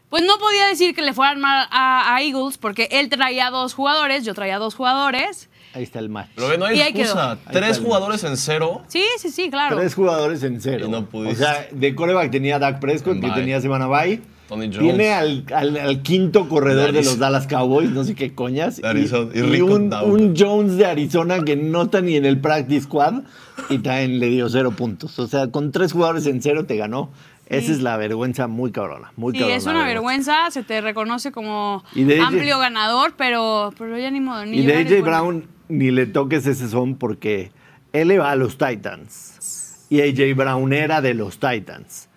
[0.10, 3.74] pues no podía decir que le fueran mal a, a Eagles porque él traía dos
[3.74, 5.50] jugadores, yo traía dos jugadores.
[5.74, 6.30] ahí está el match.
[6.36, 7.38] Pero ve, no hay Y excusa.
[7.52, 8.82] Tres jugadores en cero.
[8.88, 9.78] Sí, sí, sí, claro.
[9.78, 10.86] Tres jugadores en cero.
[10.88, 11.38] Y no o pudiste.
[11.43, 13.34] sea, de coreback tenía Dak Prescott, que Bye.
[13.36, 14.19] tenía semana bye.
[14.48, 14.80] Tony Jones.
[14.80, 17.19] Tiene al, al- al quinto corredor de, De los.
[17.19, 18.78] Dallas Cowboys, no sé qué coñas.
[18.78, 19.30] De Arizona.
[19.36, 22.82] Y Y, Rico un, un Jones de Arizona que no está ni en el practice
[22.86, 23.22] squad
[23.69, 25.19] y también le dio cero puntos.
[25.19, 27.12] O sea, con tres jugadores en cero te ganó.
[27.50, 29.12] Esa es la vergüenza muy cabrona.
[29.16, 33.16] Muy Sí, cabrona es una vergüenza, se te reconoce como Y de AJ amplio ganador,
[33.18, 34.46] pero, pero ya ni modo.
[34.46, 35.06] Ni Y de AJ bueno.
[35.06, 37.52] Brown ni le toques ese son porque
[37.94, 39.86] él le va a los Titans.
[39.90, 42.08] Y AJ Brown era de los Titans.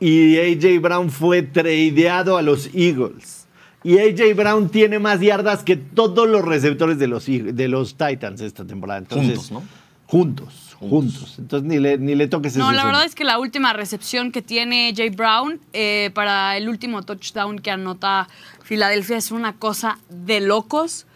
[0.00, 3.46] Y AJ Brown fue tradeado a los Eagles.
[3.82, 8.40] Y AJ Brown tiene más yardas que todos los receptores de los, de los Titans
[8.40, 9.00] esta temporada.
[9.00, 9.62] Entonces, Juntos, ¿no?
[10.06, 11.36] Juntos, juntos.
[11.38, 14.32] Entonces ni le, ni le toques ese No, la verdad es que la última recepción
[14.32, 18.28] que tiene Jay Brown eh, para el último touchdown que anota
[18.62, 21.06] Filadelfia es una cosa de locos.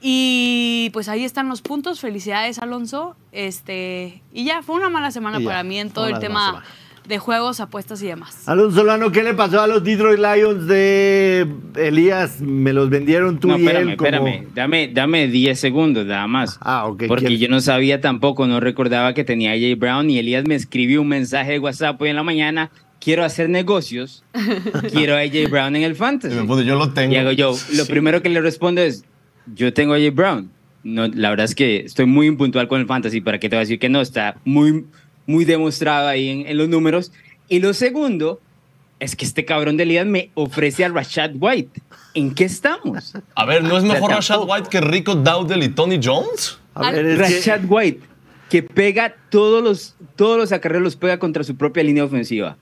[0.00, 2.00] Y pues ahí están los puntos.
[2.00, 3.16] Felicidades, Alonso.
[3.32, 6.66] Este, y ya, fue una mala semana ya, para mí en todo el tema semana.
[7.08, 8.48] De juegos, apuestas y demás.
[8.48, 12.40] Alonso Solano, ¿qué le pasó a los Detroit Lions de Elías?
[12.40, 14.08] Me los vendieron tú no, y espérame, él como...
[14.08, 14.46] espérame.
[14.54, 16.58] Dame, dame 10 segundos nada más.
[16.60, 17.04] Ah, ok.
[17.08, 20.44] Porque ¿Quién- yo no sabía tampoco, no recordaba que tenía a Jay Brown y Elías
[20.46, 22.70] me escribió un mensaje de WhatsApp hoy en la mañana.
[23.00, 24.24] Quiero hacer negocios.
[24.92, 26.34] quiero a AJ Brown en el Y fantasy.
[26.34, 27.12] me pone, yo lo tengo.
[27.12, 27.90] Y hago yo, lo Sí.
[27.90, 29.04] primero que le respondo es,
[29.54, 30.50] yo tengo a Jay Brown.
[30.82, 33.60] No, la verdad es que estoy muy impuntual con el fantasy, ¿para qué te voy
[33.60, 34.00] a decir que no?
[34.00, 34.84] Está muy,
[35.26, 37.12] muy demostrado ahí en, en los números.
[37.48, 38.40] Y lo segundo
[38.98, 41.82] es que este cabrón de Elías me ofrece a Rashad White.
[42.14, 43.14] ¿En qué estamos?
[43.34, 44.40] A ver, ¿no es mejor Rashad.
[44.46, 46.58] White que Rico Dowdle y Tony Jones?
[46.74, 48.00] A ver, es que- Rashad White,
[48.48, 52.56] que pega todos los, todos los acarreos, los pega contra su propia línea ofensiva.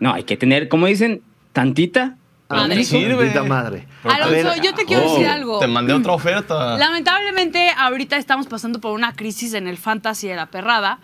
[0.00, 2.16] No, hay que tener, como dicen, tantita.
[2.48, 2.84] Madre.
[2.84, 3.40] Sirve.
[3.42, 3.88] Madre.
[4.04, 5.58] Alonso, yo te quiero oh, decir algo.
[5.58, 6.76] Te mandé otra oferta.
[6.76, 11.00] Lamentablemente, ahorita estamos pasando por una crisis en el fantasy de la perrada.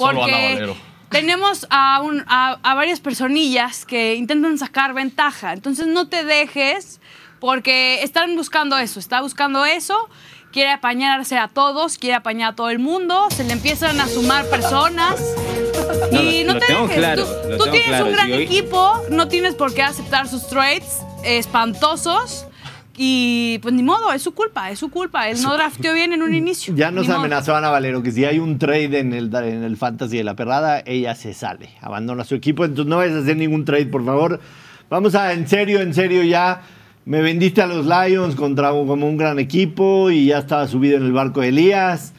[0.00, 0.74] Porque
[1.10, 5.52] tenemos a, un- a- a varias personillas que intentan sacar ventaja.
[5.52, 7.00] Entonces, no te dejes
[7.40, 9.00] porque están buscando eso.
[9.00, 10.08] Está buscando eso.
[10.52, 13.28] Quiere apañarse a todos, quiere apañar a todo el mundo.
[13.30, 15.20] Se le empiezan a sumar personas.
[16.10, 16.96] No, y lo- no lo te dejes.
[16.96, 18.06] claro, tú tú tienes claro.
[18.06, 22.46] un gran Si hoy- equipo, no tienes por qué aceptar sus trades espantosos.
[22.96, 25.28] Y pues ni modo, es su culpa, es su culpa.
[25.28, 26.74] Él no drafteó bien en un inicio.
[26.74, 30.18] Ya nos amenazó Ana Valero que si hay un trade en el, en el fantasy
[30.18, 32.64] de la perrada, ella se sale, abandona su equipo.
[32.64, 34.40] Entonces no vayas a hacer ningún trade, por favor.
[34.90, 36.62] Vamos a, en serio, en serio ya.
[37.06, 41.04] Me vendiste a los Lions contra como un gran equipo y ya estaba subido en
[41.04, 42.12] el barco de Elías.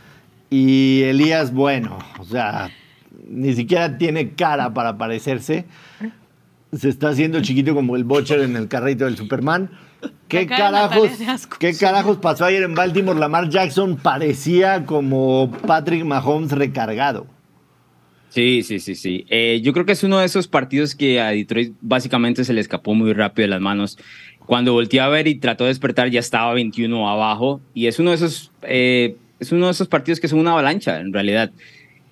[0.50, 2.72] Y Elías, bueno, o sea,
[3.30, 5.66] ni siquiera tiene cara para parecerse.
[6.74, 9.70] Se está haciendo chiquito como el Butcher en el carrito del Superman.
[10.28, 11.10] ¿Qué carajos.
[11.60, 13.20] ¿Qué carajos pasó ayer en Baltimore?
[13.20, 17.28] Lamar Jackson parecía como Patrick Mahomes recargado.
[18.30, 19.26] Sí, sí, sí, sí.
[19.30, 22.62] Eh, yo creo que es uno de esos partidos que a Detroit básicamente se le
[22.62, 23.98] escapó muy rápido de las manos.
[24.46, 28.12] Cuando volteó a ver y trató de despertar ya estaba 21 abajo y es uno
[28.12, 31.52] de esos, eh, es uno de esos partidos que son una avalancha en realidad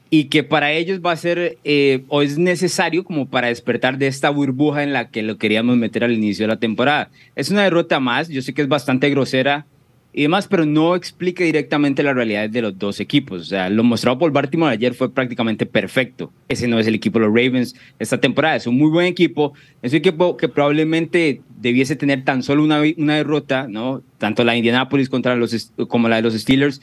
[0.10, 4.08] y que para ellos va a ser eh, o es necesario como para despertar de
[4.08, 7.10] esta burbuja en la que lo queríamos meter al inicio de la temporada.
[7.36, 9.66] Es una derrota más, yo sé que es bastante grosera
[10.12, 13.42] y demás, pero no explica directamente la realidad de los dos equipos.
[13.42, 16.34] O sea, lo mostrado por Baltimore ayer fue prácticamente perfecto.
[16.48, 18.56] Ese no es el equipo de los Ravens esta temporada.
[18.56, 19.54] Es un muy buen equipo.
[19.84, 24.02] Es un equipo que probablemente debiese tener tan solo una, una derrota, ¿no?
[24.18, 26.82] Tanto la Indianapolis contra los, como la de los Steelers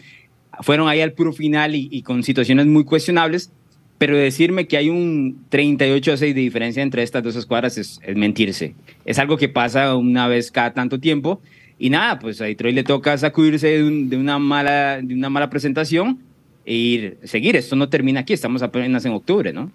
[0.61, 3.51] fueron ahí al puro final y, y con situaciones muy cuestionables.
[3.99, 7.99] Pero decirme que hay un 38 a 6 de diferencia entre estas dos escuadras es,
[8.03, 8.75] es mentirse.
[9.07, 11.41] Es algo que pasa una vez cada tanto tiempo.
[11.79, 15.31] Y nada, pues a Detroit le toca sacudirse de, un- de una, mala, de una
[15.31, 16.19] mala presentación
[16.67, 17.57] e ir, seguir.
[17.57, 19.71] Esto no termina aquí, estamos apenas en octubre, ¿no?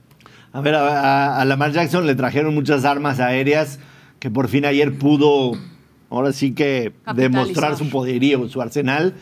[0.53, 3.79] A ver, a, a- a Lamar Jackson le trajeron muchas armas aéreas
[4.19, 5.53] que por fin ayer pudo,
[6.11, 9.15] ahora sí que, demostrar su poderío, su arsenal.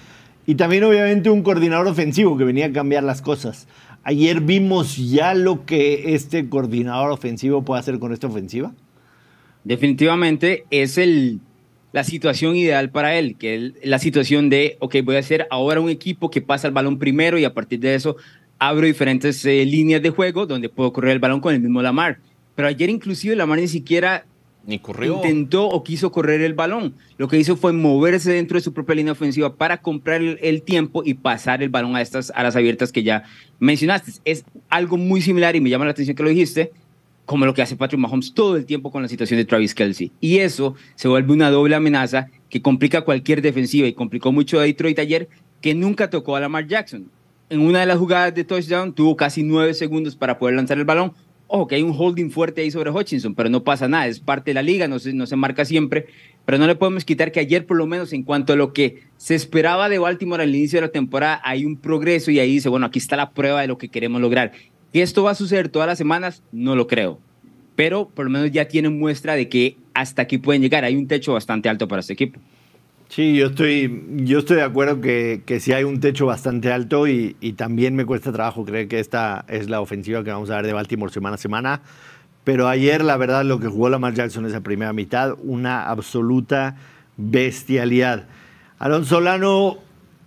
[0.49, 3.67] Y también obviamente un coordinador ofensivo que venía a cambiar las cosas.
[4.01, 8.73] Ayer vimos ya lo que este coordinador ofensivo puede hacer con esta ofensiva.
[9.63, 11.39] Definitivamente es el,
[11.91, 15.89] la situación ideal para él, que la situación de, ok, voy a hacer ahora un
[15.91, 18.15] equipo que pasa el balón primero y a partir de eso
[18.57, 22.17] abro diferentes eh, líneas de juego donde puedo correr el balón con el mismo Lamar.
[22.55, 24.25] Pero ayer inclusive Lamar ni siquiera
[24.69, 25.15] Ni corrió.
[25.15, 26.93] intentó o quiso correr el balón.
[27.17, 31.01] Lo que hizo fue moverse dentro de su propia línea ofensiva para comprar el, tiempo
[31.03, 33.23] y pasar el balón a estas alas abiertas que ya
[33.59, 34.11] mencionaste.
[34.25, 36.71] Es algo muy similar y me llama la atención que lo dijiste,
[37.25, 40.11] como lo que hace Patrick Mahomes todo el tiempo con la situación de Travis Kelsey.
[40.21, 44.63] Y eso se vuelve una doble amenaza que complica cualquier defensiva y complicó mucho a
[44.63, 45.29] Detroit ayer,
[45.61, 47.09] que nunca tocó a Lamar Jackson.
[47.49, 50.85] En una de las jugadas de touchdown tuvo casi nueve segundos para poder lanzar el
[50.85, 51.13] balón.
[51.51, 54.51] Ojo, que hay un holding fuerte ahí sobre Hutchinson, pero no pasa nada, es parte
[54.51, 56.05] de la liga, no se, no se marca siempre.
[56.45, 59.01] Pero no le podemos quitar que ayer, por lo menos en cuanto a lo que
[59.17, 62.69] se esperaba de Baltimore al inicio de la temporada, hay un progreso y ahí dice,
[62.69, 64.51] bueno, aquí está la prueba de lo que queremos lograr.
[64.93, 66.43] ¿Que esto va a suceder todas las semanas?
[66.51, 67.19] No lo creo.
[67.75, 70.85] Pero por lo menos ya tienen muestra de que hasta aquí pueden llegar.
[70.85, 72.39] Hay un techo bastante alto para este equipo.
[73.09, 77.07] Sí, yo estoy, yo estoy de acuerdo que, que sí hay un techo bastante alto
[77.07, 80.57] y, y también me cuesta trabajo creer que esta es la ofensiva que vamos a
[80.57, 81.81] ver de Baltimore semana a semana.
[82.43, 86.75] Pero ayer, la verdad, lo que jugó Lamar Jackson esa primera mitad, una absoluta
[87.17, 88.27] bestialidad.
[88.77, 89.77] Alonso Solano,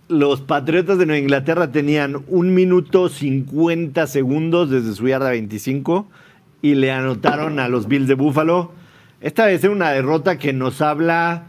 [0.09, 6.09] los Patriotas de Nueva Inglaterra tenían un minuto 50 segundos desde su yarda 25
[6.61, 8.73] y le anotaron a los Bills de Buffalo.
[9.21, 11.45] Esta debe ser una derrota que nos habla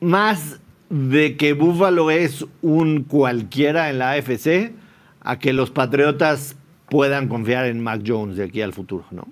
[0.00, 4.72] más de que Buffalo es un cualquiera en la AFC
[5.20, 6.56] a que los Patriotas
[6.88, 9.28] puedan confiar en Mac Jones de aquí al futuro, ¿no?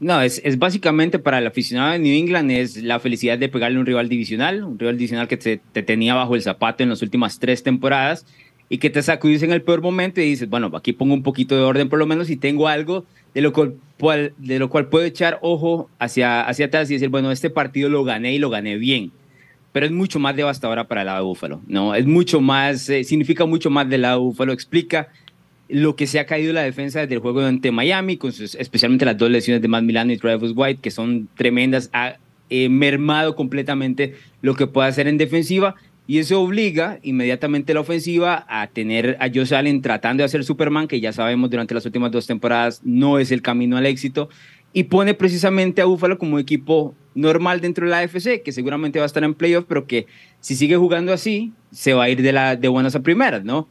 [0.00, 3.76] No, es, es básicamente para el aficionado de New England es la felicidad de pegarle
[3.76, 6.90] a un rival divisional, un rival divisional que te, te tenía bajo el zapato en
[6.90, 8.26] las últimas tres temporadas
[8.68, 11.54] y que te sacudís en el peor momento y dices, bueno, aquí pongo un poquito
[11.54, 15.04] de orden por lo menos y tengo algo de lo cual, de lo cual puedo
[15.04, 18.76] echar ojo hacia, hacia atrás y decir, bueno, este partido lo gané y lo gané
[18.76, 19.12] bien.
[19.74, 21.96] Pero es mucho más devastadora para el lado de Búfalo, ¿no?
[21.96, 25.08] Es mucho más, eh, significa mucho más del lado de Búfalo, explica
[25.68, 29.04] lo que se ha caído la defensa desde el juego ante Miami, con sus- especialmente
[29.04, 32.18] las dos lesiones de Matt Milano y Travis White, que son tremendas, ha
[32.50, 35.74] eh, mermado completamente lo que puede hacer en defensiva
[36.06, 40.86] y eso obliga inmediatamente la ofensiva a tener a Josh Allen tratando de hacer Superman,
[40.86, 44.28] que ya sabemos durante las últimas dos temporadas no es el camino al éxito,
[44.72, 49.04] y pone precisamente a Buffalo como equipo normal dentro de la AFC, que seguramente va
[49.04, 50.06] a estar en playoff, pero que
[50.40, 53.68] si sigue jugando así, se va a ir de, la, de buenas a primeras, ¿no?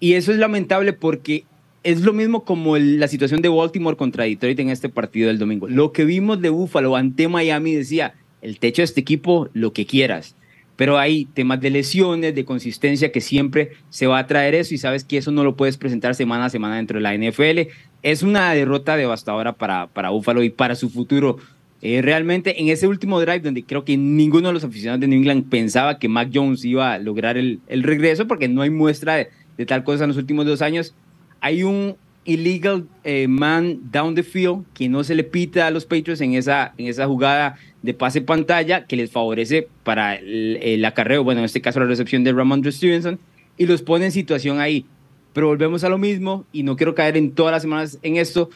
[0.00, 1.44] Y eso es lamentable porque
[1.82, 5.68] es lo mismo como la situación de Baltimore contra Detroit en este partido del domingo.
[5.68, 9.86] Lo que vimos de Buffalo ante Miami decía, el techo de este equipo, lo que
[9.86, 10.36] quieras.
[10.74, 14.78] Pero hay temas de lesiones, de consistencia, que siempre se va a traer eso y
[14.78, 17.70] sabes que eso no lo puedes presentar semana a semana dentro de la NFL.
[18.02, 21.38] Es una derrota devastadora para, para Buffalo y para su futuro.
[21.82, 25.18] Eh, realmente en ese último drive donde creo que ninguno de los aficionados de New
[25.18, 29.16] England pensaba que Mac Jones iba a lograr el, el regreso porque no hay muestra
[29.16, 30.94] de, de tal cosa en los últimos dos años,
[31.40, 35.84] hay un illegal eh, man down the field que no se le pita a los
[35.84, 40.84] Patriots en esa, en esa jugada de pase pantalla que les favorece para el, el
[40.84, 43.18] acarreo, bueno, en este caso la recepción de Ramondre Stevenson,
[43.56, 44.86] y los pone en situación ahí.
[45.32, 48.50] Pero volvemos a lo mismo y no quiero caer en todas las semanas en esto,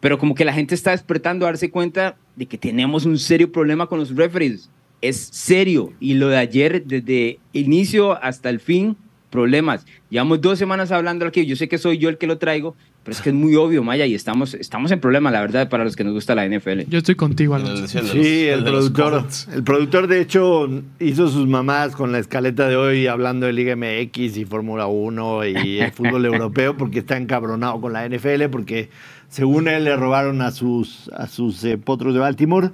[0.00, 3.50] pero como que la gente está despertando a darse cuenta de que tenemos un serio
[3.52, 4.70] problema con los referees.
[5.00, 5.92] es serio.
[5.98, 8.96] Y lo de ayer, desde inicio hasta el fin,
[9.32, 9.84] problemas.
[10.10, 11.44] Llevamos dos semanas hablando aquí.
[11.44, 13.82] Yo sé que soy yo el que lo traigo, pero es que es muy obvio,
[13.82, 16.82] Maya, y estamos, estamos en problemas, la verdad, para los que nos gusta la NFL.
[16.88, 17.98] Yo estoy contigo, Alonso.
[18.04, 19.24] sí, el el productor.
[19.52, 20.68] El productor, de hecho,
[21.00, 25.46] hizo sus mamás con la escaleta de hoy hablando de Liga MX y Fórmula 1
[25.46, 28.90] y el fútbol europeo porque está encabronado con la NFL porque
[29.32, 32.70] según él le robaron a sus, a sus eh, potros de Baltimore.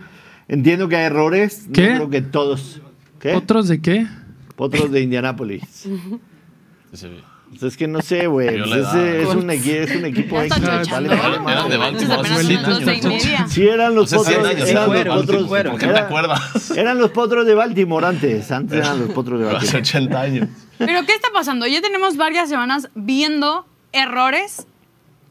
[0.49, 1.67] Entiendo que hay errores.
[1.69, 1.95] No ¿Qué?
[1.95, 2.83] creo que todos.
[3.21, 3.35] ¿Qué?
[3.35, 4.07] ¿Otros de qué?
[4.57, 5.63] Potros de Indianápolis.
[6.91, 8.59] Pues es que no sé, güey.
[8.59, 10.91] Yo Pues es, es un, es un equipo chochando.
[10.91, 13.25] vale Eran- eran de Baltimore hace Apenas 100 son las doce y años.
[13.25, 13.47] media.
[13.49, 14.69] Sí, eran los Hace 100 potros.
[14.69, 14.89] eran
[16.99, 17.13] los potros.
[17.13, 18.51] potros de Baltimore antes.
[18.53, 19.81] Antes eran los potros de Hace Baltimore.
[19.81, 20.49] 80 años.
[20.79, 21.67] Pero ¿qué está pasando?
[21.67, 24.67] Ya tenemos varias semanas viendo errores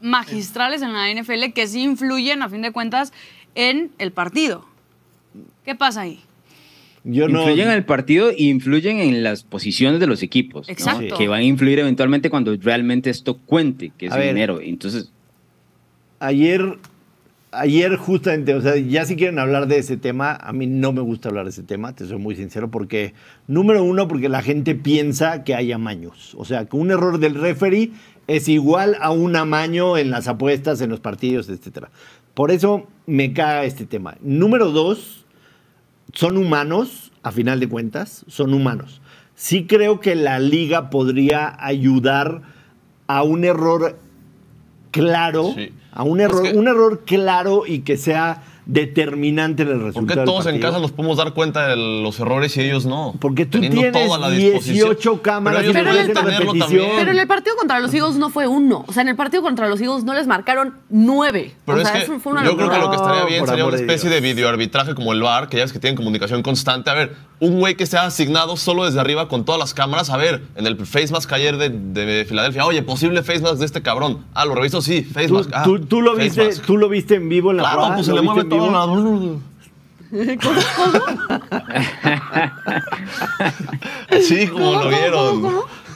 [0.00, 3.12] magistrales en la NFL que sí influyen, a fin de cuentas,
[3.54, 4.66] en el partido.
[5.64, 6.20] ¿Qué pasa ahí?
[7.04, 7.40] Yo no.
[7.40, 10.68] Influyen en el partido e influyen en las posiciones de los equipos.
[10.68, 10.72] ¿no?
[10.72, 11.16] Exacto.
[11.16, 14.34] Que van a influir eventualmente cuando realmente esto cuente, que es A ver.
[14.34, 14.60] dinero.
[14.60, 15.10] Entonces,
[16.20, 16.78] Ayer,
[17.58, 21.00] ayer justamente, o sea, ya si quieren hablar de ese tema, a mí no me
[21.00, 23.14] gusta hablar de ese tema, te soy muy sincero, porque,
[23.46, 26.34] número uno, porque la gente piensa que hay amaños.
[26.38, 27.92] O sea, que un error del referee
[28.26, 31.90] es igual a un amaño en las apuestas, en los partidos, etcétera.
[32.34, 34.16] Por eso me caga este tema.
[34.20, 35.26] Número dos,
[36.12, 39.00] son humanos, a final de cuentas, son humanos.
[39.34, 42.42] Sí creo que la liga podría ayudar
[43.06, 43.98] a un error
[44.90, 45.72] claro, Sí.
[45.92, 50.06] a un error, Es que- un error claro y que sea determinante en el resultado.
[50.06, 52.86] ¿Por qué del todos en casa nos podemos dar cuenta de los errores y ellos
[52.86, 53.14] no?
[53.18, 54.90] Porque tú Teniendo tienes todo a la disposición.
[54.90, 56.58] 18 cámaras Pero tenerlo repetición.
[56.58, 56.90] también.
[56.98, 58.84] Pero en el partido contra los Eagles no fue uno.
[58.86, 61.54] O sea, en el partido contra los Eagles no les marcaron nueve.
[61.64, 63.40] Pero o es sea, que eso fue una yo creo que lo que estaría bien
[63.40, 64.34] por sería una de especie de Dios.
[64.36, 66.90] videoarbitraje como el VAR, que ya es que tienen comunicación constante.
[66.90, 70.10] A ver, un güey que sea asignado solo desde arriba con todas las cámaras.
[70.10, 73.64] A ver, en el face mask ayer de, de Filadelfia, oye, posible face mask de
[73.66, 74.24] este cabrón.
[74.34, 75.50] Ah, lo reviso, sí, face Tú, mask.
[75.54, 76.64] Ah, tú- tú lo face viste, mask.
[76.66, 77.94] tú lo viste en vivo en la Claro, jugada?
[77.94, 78.57] pues se ¿Lo le mueve en todo
[84.10, 85.42] Así como lo vieron.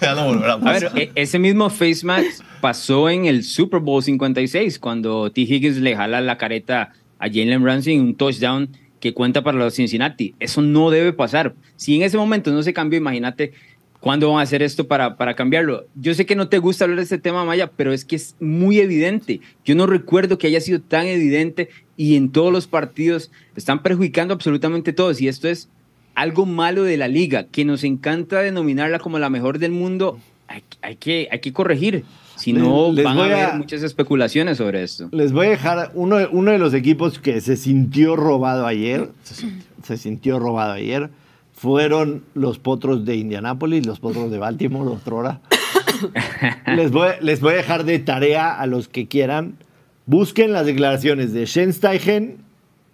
[0.00, 4.02] Ya no volverá a ver, e- ese mismo face mask pasó en el Super Bowl
[4.02, 5.42] 56, cuando T.
[5.42, 8.68] Higgins le jala la careta a Jalen Ramsey en un touchdown
[9.00, 10.34] que cuenta para los Cincinnati.
[10.40, 11.54] Eso no debe pasar.
[11.76, 13.52] Si en ese momento no se cambió, imagínate
[14.00, 15.86] cuándo van a hacer esto para, para cambiarlo.
[15.94, 18.36] Yo sé que no te gusta hablar de este tema, Maya, pero es que es
[18.40, 19.40] muy evidente.
[19.64, 21.68] Yo no recuerdo que haya sido tan evidente
[22.02, 25.20] y en todos los partidos están perjudicando absolutamente todos.
[25.20, 25.68] Y esto es
[26.14, 30.18] algo malo de la liga, que nos encanta denominarla como la mejor del mundo.
[30.48, 32.04] Hay, hay que, hay que corregir.
[32.36, 35.08] Si no, Les- van a voy a- haber muchas especulaciones sobre esto.
[35.12, 39.08] Les voy a dejar uno, uno de los equipos que se sintió robado ayer.
[39.84, 41.10] Se sintió robado ayer.
[41.54, 45.40] Fueron los potros de Indianápolis, los potros de Baltimore, otrora.
[46.76, 49.54] les, voy, les voy a dejar de tarea a los que quieran.
[50.12, 52.36] Busquen las declaraciones de Steichen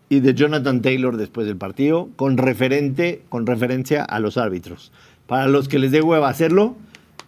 [0.09, 4.93] y de Jonathan Taylor después del partido con, referente, con referencia a los árbitros.
[5.27, 6.77] Para los que les dé hueva hacerlo,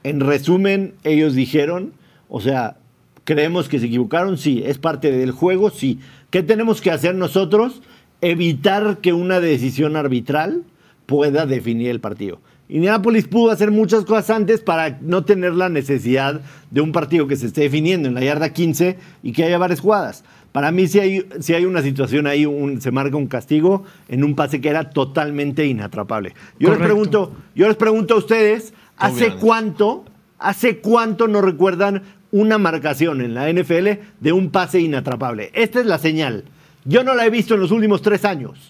[0.05, 1.92] en resumen, ellos dijeron,
[2.29, 2.76] o sea,
[3.24, 5.98] creemos que se equivocaron, sí, es parte del juego, sí.
[6.31, 7.83] ¿Qué tenemos que hacer nosotros?
[8.20, 10.62] Evitar que una decisión arbitral
[11.07, 12.38] pueda definir el partido.
[12.70, 17.35] Indianapolis pudo hacer muchas cosas antes para no tener la necesidad de un partido que
[17.37, 20.24] se esté definiendo en la yarda 15 y que haya varias jugadas.
[20.52, 24.22] Para mí sí hay, sí hay una situación ahí, un- se marca un castigo en
[24.24, 26.35] un pase que era totalmente inatrapable.
[26.61, 29.40] Yo les pregunto, yo les pregunto a ustedes, ¿hace Obviamente.
[29.44, 30.04] cuánto,
[30.38, 32.02] hace cuánto no recuerdan
[32.33, 35.50] una marcación en la NFL de un pase inatrapable?
[35.54, 36.44] Esta es la señal.
[36.85, 38.69] Yo no la he visto en los últimos tres años.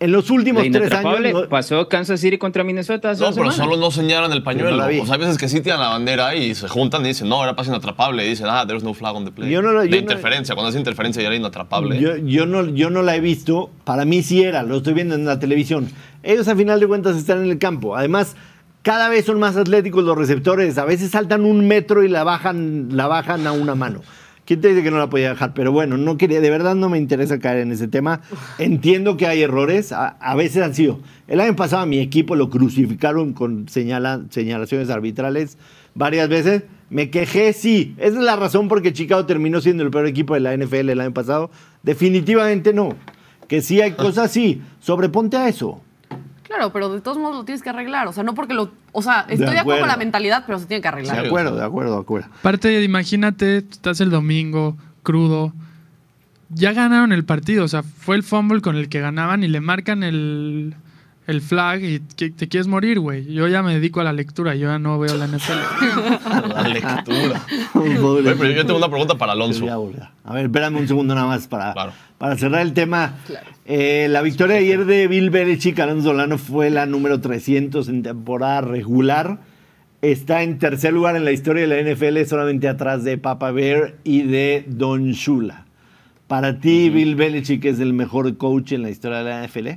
[0.00, 1.20] En los últimos tres años.
[1.32, 3.56] no- pasó Kansas City contra Minnesota hace No, pero semanas.
[3.56, 4.70] solo no señalan el pañuelo.
[4.70, 7.28] No o sea, hay veces que sí tiran la bandera y se juntan y dicen,
[7.28, 8.24] no, era pase inatrapable.
[8.26, 9.50] Y dicen, ah, there's no flag on the play.
[9.50, 12.00] Yo no lo- de yo no- interferencia, cuando es interferencia ya era inatrapable.
[12.00, 13.70] Yo, yo no, yo no la he visto.
[13.84, 15.88] Para mí sí era, lo estoy viendo en la televisión.
[16.22, 17.94] Ellos a final de cuentas están en el campo.
[17.94, 18.36] Además,
[18.82, 20.78] cada vez son más atléticos los receptores.
[20.78, 24.00] A veces saltan un metro y la bajan, la bajan a una mano.
[24.50, 25.54] ¿Quién te dice que no la podía dejar?
[25.54, 28.20] Pero bueno, no quería, de verdad no me interesa caer en ese tema.
[28.58, 30.98] Entiendo que hay errores, a, a veces han sido.
[31.28, 35.56] El año pasado a mi equipo lo crucificaron con señala- señalaciones arbitrales
[35.94, 36.64] varias veces.
[36.88, 37.94] Me quejé, sí.
[37.98, 40.88] Esa es la razón por qué Chicago terminó siendo el peor equipo de la NFL
[40.90, 41.52] el año pasado.
[41.84, 42.96] Definitivamente no.
[43.46, 44.62] Que sí hay cosas, sí.
[44.80, 45.80] Sobreponte a eso.
[46.50, 48.08] Claro, pero de todos modos lo tienes que arreglar.
[48.08, 48.72] O sea, no porque lo.
[48.90, 49.80] O sea, estoy de, acuerdo acuerdo.
[49.82, 51.22] con la mentalidad, pero se tiene que arreglar.
[51.22, 52.28] De acuerdo, de acuerdo, de acuerdo.
[52.40, 55.52] Aparte, imagínate, tú estás el domingo, crudo.
[56.48, 59.60] Ya ganaron el partido, o sea, fue el fumble con el que ganaban y le
[59.60, 60.74] marcan el,
[61.30, 63.32] el flag y te quieres morir, güey.
[63.32, 65.52] Yo ya me dedico a la lectura, yo ya no veo la NFL.
[66.54, 67.42] La lectura.
[67.74, 68.30] Pobre.
[68.30, 69.66] Oye, pero yo tengo una pregunta para Alonso.
[70.24, 71.92] A ver, espérame un segundo nada más para, Claro.
[72.18, 73.14] para cerrar el tema.
[73.64, 78.02] Eh, la victoria de ayer de Bill Belichick, Alonso Solano, fue la número 300 en
[78.02, 79.38] temporada regular.
[80.02, 83.94] Está en tercer lugar en la historia de la NFL, solamente atrás de Papa Bear
[84.02, 85.66] y de Don Shula.
[86.26, 89.68] Para ti, Bill Belichick es el mejor coach en la historia de la NFL.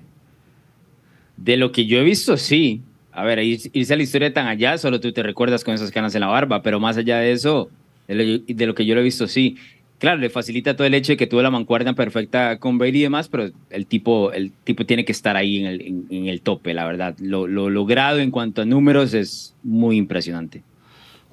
[1.43, 2.81] De lo que yo he visto, sí.
[3.11, 5.91] A ver, ir- irse a la historia tan allá, solo tú te recuerdas con esas
[5.91, 7.69] canas en la barba, pero más allá de eso,
[8.07, 9.57] de lo, de lo que yo lo he visto, sí.
[9.99, 13.03] Claro, le facilita todo el hecho de que tuvo la mancuerna perfecta con Brady y
[13.03, 16.41] demás, pero el tipo, el tipo tiene que estar ahí en el, en, en el
[16.41, 17.15] tope, la verdad.
[17.19, 20.63] Lo, lo logrado en cuanto a números es muy impresionante.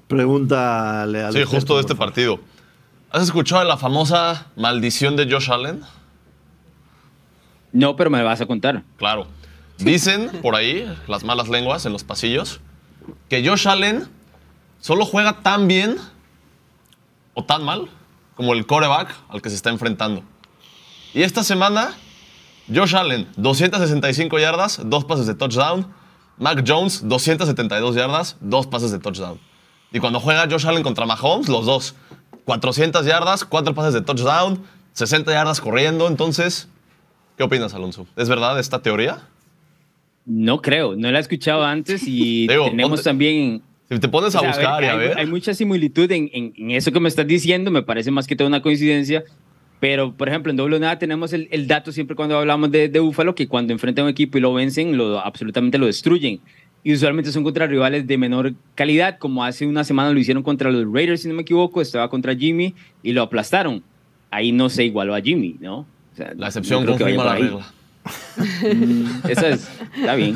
[0.06, 2.40] Pregúntale a Sí, justo de este partido.
[3.10, 5.80] ¿Has escuchado de la famosa maldición de Josh Allen?
[7.72, 8.82] No, pero me vas a contar.
[8.98, 9.26] Claro.
[9.80, 12.60] Dicen por ahí, las malas lenguas en los pasillos,
[13.28, 14.08] que Josh Allen
[14.80, 15.96] solo juega tan bien
[17.34, 17.88] o tan mal
[18.34, 20.22] como el coreback al que se está enfrentando.
[21.12, 21.94] Y esta semana,
[22.72, 25.86] Josh Allen, 265 yardas, dos pases de touchdown.
[26.38, 29.38] Mac Jones, 272 yardas, dos pases de touchdown.
[29.92, 31.94] Y cuando juega Josh Allen contra Mahomes, los dos,
[32.44, 34.62] 400 yardas, cuatro pases de touchdown,
[34.94, 36.08] 60 yardas corriendo.
[36.08, 36.68] Entonces,
[37.36, 38.06] ¿qué opinas, Alonso?
[38.16, 39.28] ¿Es verdad esta teoría?
[40.32, 44.34] No creo, no la he escuchado antes y Digo, tenemos ponte- también Si te pones
[44.36, 45.18] a O sea, buscar y a hay, ver.
[45.18, 48.36] hay mucha similitud en, en- en eso que me estás diciendo, me parece más que
[48.36, 49.24] toda una coincidencia.
[49.80, 53.00] Pero, por ejemplo, en doble nada tenemos el, el dato siempre cuando hablamos de, de
[53.00, 56.38] Búfalo, que cuando enfrentan a un equipo y lo vencen, lo, absolutamente lo destruyen.
[56.84, 60.70] Y usualmente son contra rivales de menor calidad, como hace una semana lo hicieron contra
[60.70, 63.82] los Raiders, si no me equivoco, estaba contra Jimmy y lo aplastaron.
[64.30, 65.78] Ahí no se igualó a Jimmy, ¿no?
[65.78, 67.72] O sea, La excepción no confirma la regla.
[69.28, 70.34] Eso es, está bien.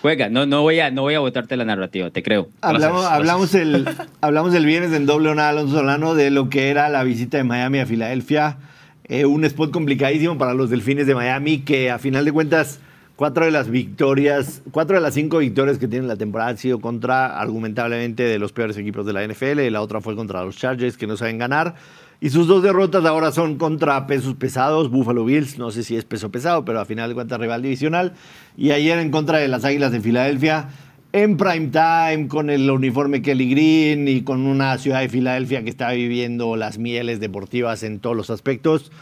[0.00, 2.48] Juega, no, no, voy a, no voy a votarte la narrativa, te creo.
[2.60, 3.88] Hablamos, Gracias, hablamos, el,
[4.20, 7.36] hablamos el viernes en doble o nada Alonso Solano de lo que era la visita
[7.36, 8.58] de Miami a Filadelfia.
[9.04, 12.80] Eh, un spot complicadísimo para los delfines de Miami que a final de cuentas
[13.16, 16.80] cuatro de las victorias, cuatro de las cinco victorias que tienen la temporada han sido
[16.80, 19.60] contra argumentablemente de los peores equipos de la NFL.
[19.70, 21.74] La otra fue contra los Chargers que no saben ganar.
[22.22, 26.04] Y sus dos derrotas ahora son contra pesos pesados, Buffalo Bills, no sé si es
[26.04, 28.12] peso pesado, pero a final de cuentas rival divisional.
[28.56, 30.68] Y ayer en contra de las Águilas de Filadelfia,
[31.10, 35.70] en prime time, con el uniforme Kelly Green y con una ciudad de Filadelfia que
[35.70, 38.92] está viviendo las mieles deportivas en todos los aspectos.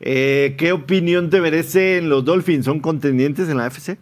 [0.00, 2.64] Eh, ¿Qué opinión te merecen los Dolphins?
[2.64, 3.98] ¿Son contendientes en la FC?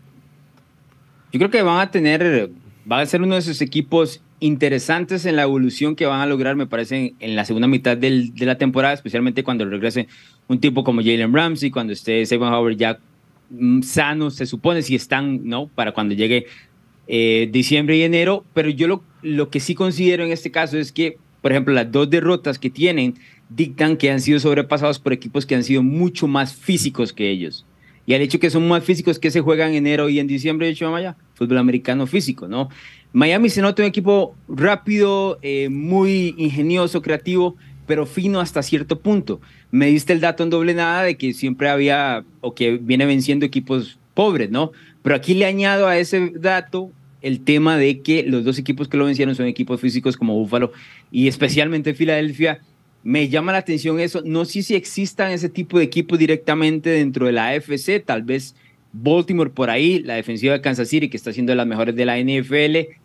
[1.33, 2.53] Yo creo que van a tener,
[2.85, 6.57] van a ser uno de esos equipos interesantes en la evolución que van a lograr,
[6.57, 10.09] me parece, en, la segunda mitad del- de la temporada, especialmente cuando regrese
[10.49, 12.99] un tipo como Jalen Ramsey, cuando esté Saban Howard ya
[13.51, 15.69] mm, sano, se supone, si están, ¿no?
[15.69, 16.47] Para cuando llegue
[17.07, 18.45] eh, diciembre y enero.
[18.55, 21.91] Pero yo lo, lo que sí considero en este caso es que, por ejemplo, las
[21.93, 23.15] dos derrotas que tienen
[23.49, 27.67] dictan que han sido sobrepasados por equipos que han sido mucho más físicos que ellos.
[28.07, 30.67] Y al hecho que son más físicos que se juegan en enero y en diciembre,
[30.67, 32.69] de hecho, vaya, fútbol americano físico, ¿no?
[33.13, 37.57] Miami se nota un equipo rápido, eh, muy ingenioso, creativo,
[37.87, 39.41] pero fino hasta cierto punto.
[39.73, 43.45] Me diste el dato en doble nada de que siempre había, o que viene venciendo
[43.45, 44.71] equipos pobres, ¿no?
[45.03, 46.93] Pero aquí le añado a ese dato
[47.23, 50.73] el tema de que los dos equipos que lo vencieron son equipos físicos como Buffalo
[51.11, 52.61] y especialmente Filadelfia.
[53.03, 54.23] Me llama la atención eso.
[54.25, 58.05] No sé si existan ese tipo de equipos directamente dentro de la AFC.
[58.05, 58.55] Tal vez
[58.93, 62.05] Baltimore por ahí, la defensiva de Kansas City, que está siendo de las mejores de
[62.05, 63.00] la NFL.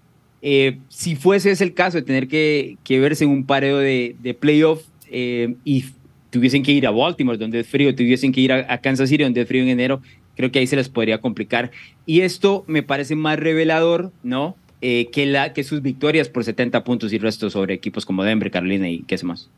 [0.48, 4.36] Eh, si fuese ese el caso de tener que, verse en un pareo de, de
[4.36, 5.86] playoff eh, y
[6.30, 9.41] tuviesen que ir a Baltimore, donde es frío, tuviesen que ir a, Kansas City, donde
[9.41, 10.04] es frío en enero,
[10.36, 11.72] creo que ahí se les podría complicar.
[12.06, 14.56] Y esto me parece más revelador, ¿no?
[14.82, 19.00] Eh, que, sus victorias por 70 puntos y resto sobre equipos como Denver, Carolina y
[19.00, 19.50] qué es más.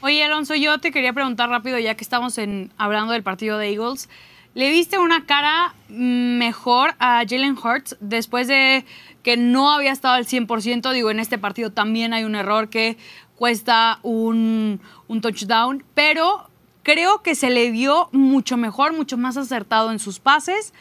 [0.00, 2.38] Oye, Alonso, yo te quería preguntar rápido, ya que estamos
[2.76, 4.08] hablando del partido de Eagles.
[4.56, 8.86] ¿Le viste una cara mejor a Jalen Hurts después de
[9.22, 10.94] que no había estado al 100%?
[10.94, 12.96] Digo, en este partido también hay un error que
[13.34, 14.80] cuesta un,
[15.20, 16.48] touchdown, pero
[16.82, 20.72] creo que se le vio mucho mejor, mucho más acertado en sus pases.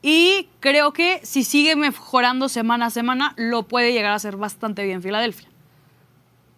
[0.00, 4.86] Y creo que si sigue mejorando semana a semana, lo puede llegar a hacer bastante
[4.86, 5.50] bien Filadelfia.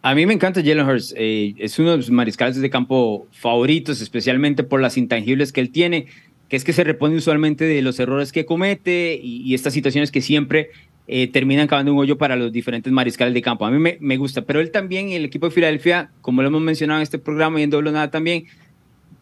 [0.03, 1.15] A mí me encanta Jalen Hurts.
[1.17, 5.73] eh, es uno de los mariscales de campo favoritos, especialmente por las intangibles que él
[5.73, 6.07] tiene,
[6.51, 10.11] que es que se repone usualmente de los errores que comete y, y estas situaciones
[10.11, 10.71] que siempre
[11.07, 13.65] eh, terminan cavando un hoyo para los diferentes mariscales de campo.
[13.65, 16.61] A mí me, me gusta, pero él también, el equipo de Filadelfia, como lo hemos
[16.61, 18.45] mencionado en este programa y en doble nada también,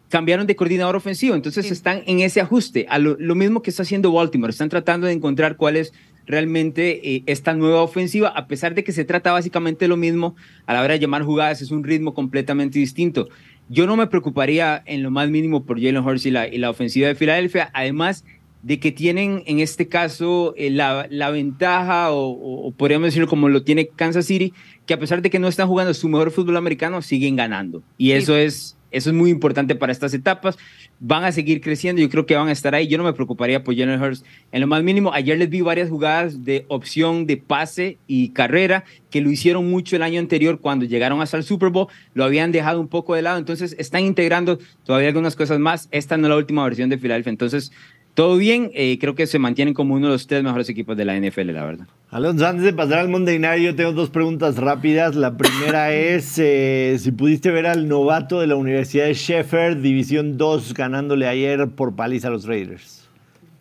[0.09, 3.83] cambiaron de coordinador ofensivo, entonces están en ese ajuste, a lo, lo mismo que está
[3.83, 5.93] haciendo Baltimore, están tratando de encontrar cuál es
[6.29, 10.35] realmente eh, esta nueva ofensiva, a pesar de que se trata básicamente lo mismo,
[10.67, 13.29] a la hora de llamar jugadas es un ritmo completamente distinto.
[13.69, 16.71] Yo no me preocuparía en lo más mínimo por Jalen Hurts y la, y la
[16.71, 18.25] ofensiva de Filadelfia, además
[18.63, 23.47] de que tienen en este caso eh, la, la, ventaja, o, o, podríamos decirlo como
[23.47, 24.53] lo tiene Kansas City,
[24.85, 27.83] que a pesar de que no están jugando su mejor fútbol americano, siguen ganando.
[27.97, 28.11] Y sí.
[28.13, 30.57] eso es eso es muy importante para estas etapas.
[30.99, 32.87] Van a seguir creciendo, yo creo que van a estar ahí.
[32.87, 35.13] Yo no me preocuparía por Jalen Hurts en lo más mínimo.
[35.13, 39.95] Ayer les vi varias jugadas de opción de pase y carrera que lo hicieron mucho
[39.95, 41.87] el año anterior cuando llegaron hasta el Super Bowl.
[42.13, 45.87] Lo habían dejado un poco de lado, entonces están integrando todavía algunas cosas más.
[45.91, 47.71] Esta no es la última versión de Philadelphia, entonces
[48.19, 51.05] todo bien, eh, creo que se mantienen como uno de los tres mejores equipos de
[51.05, 51.87] la NFL, la verdad.
[52.09, 55.15] Alonso, antes de pasar al Monday Night, yo tengo dos preguntas rápidas.
[55.15, 60.37] La primera es eh, si pudiste ver al novato de la Universidad de Sheffield, División
[60.37, 63.07] 2, ganándole ayer por paliza a los Raiders.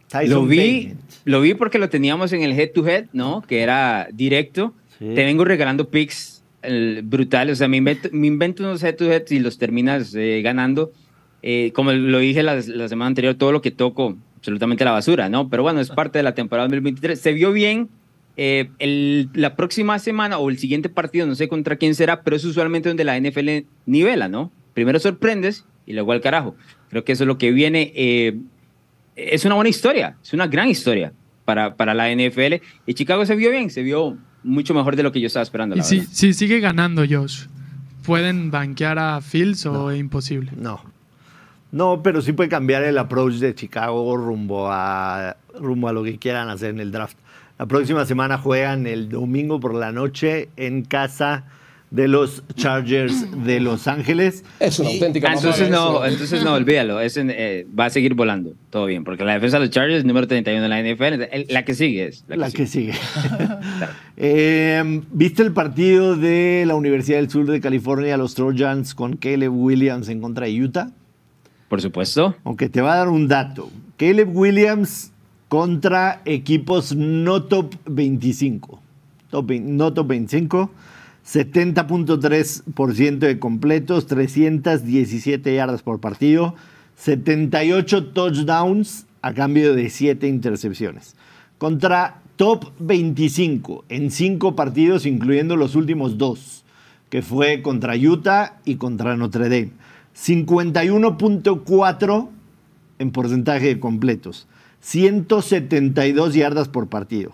[0.09, 1.01] Tyson lo vi, Payment.
[1.25, 3.43] lo vi porque lo teníamos en el head to head, ¿no?
[3.43, 4.75] Que era directo.
[4.99, 5.05] Sí.
[5.15, 9.05] Te vengo regalando picks el, brutales, o sea, me invento, me invento unos head to
[9.05, 10.91] head y los terminas eh, ganando.
[11.45, 15.29] Eh, como lo dije la, la semana anterior, todo lo que toco absolutamente la basura,
[15.29, 15.49] ¿no?
[15.49, 17.21] Pero bueno, es parte de la temporada 2023.
[17.21, 17.89] Se vio bien.
[18.41, 22.37] Eh, el, la próxima semana o el siguiente partido, no sé contra quién será, pero
[22.37, 24.53] es usualmente donde la NFL nivela, ¿no?
[24.75, 26.55] Primero sorprendes y luego al carajo.
[26.89, 27.93] Creo que eso es lo que viene.
[27.97, 28.39] Eh,
[29.17, 31.13] es una buena historia, es una gran historia
[31.45, 32.63] para, para la NFL.
[32.87, 35.77] Y Chicago se vio bien, se vio mucho mejor de lo que yo estaba esperando.
[35.77, 37.47] y si, si, sigue ganando, Josh,
[38.05, 40.53] ¿pueden banquear a Fields o no, es imposible?
[40.57, 40.81] No,
[41.71, 46.19] no, pero sí puede cambiar el approach de Chicago rumbo a, rumbo a lo que
[46.19, 47.19] quieran hacer en el draft.
[47.59, 51.45] La próxima semana juegan el domingo por la noche en casa
[51.91, 54.45] de los Chargers de Los Ángeles.
[54.61, 57.01] Es una auténtica ah, entonces no, entonces no, olvídalo.
[57.01, 58.53] Es en, eh, va a seguir volando.
[58.71, 59.05] Todo bien.
[59.05, 62.25] Porque la defensa de los Chargers, número 31 de la NFL, la que sigue es.
[62.29, 62.63] La que la sigue.
[62.63, 62.93] Que sigue.
[64.17, 69.53] eh, ¿Viste el partido de la Universidad del Sur de California, los Trojans, con Caleb
[69.53, 70.91] Williams en contra de Utah?
[71.69, 72.35] Por supuesto.
[72.45, 73.71] Aunque te va a dar un dato.
[73.97, 75.13] Caleb Williams
[75.49, 78.81] contra equipos no top 25.
[79.31, 80.71] Top, no top 25.
[81.29, 86.55] 70.3% de completos, 317 yardas por partido,
[86.97, 91.17] 78 touchdowns a cambio de 7 intercepciones.
[91.59, 96.65] Contra top 25 en 5 partidos, incluyendo los últimos dos,
[97.11, 99.73] que fue contra Utah y contra Notre Dame.
[100.19, 102.29] 51.4
[102.99, 104.49] en porcentaje de completos,
[104.81, 107.31] 172 yardas por partido,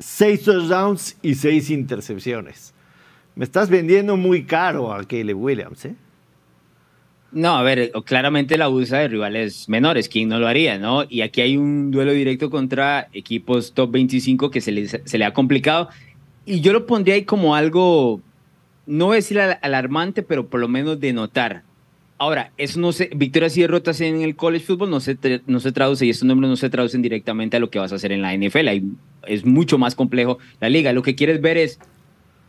[0.00, 2.74] 6 touchdowns y 6 intercepciones.
[3.34, 5.94] Me estás vendiendo muy caro a Caleb Williams, ¿eh?
[7.30, 11.04] No, a ver, claramente la usa de rivales menores, ¿quién no lo haría, no?
[11.08, 15.24] Y aquí hay un duelo directo contra equipos top 25 que se le, se le
[15.24, 15.88] ha complicado.
[16.44, 18.20] Y yo lo pondría ahí como algo,
[18.84, 21.62] no decir alarmante, pero por lo menos de notar.
[22.22, 25.18] Ahora, eso no se, victorias y derrotas en el college football no se,
[25.48, 27.96] no se traduce y estos números no se traducen directamente a lo que vas a
[27.96, 28.68] hacer en la NFL.
[29.26, 30.92] Es mucho más complejo la liga.
[30.92, 31.80] Lo que quieres ver es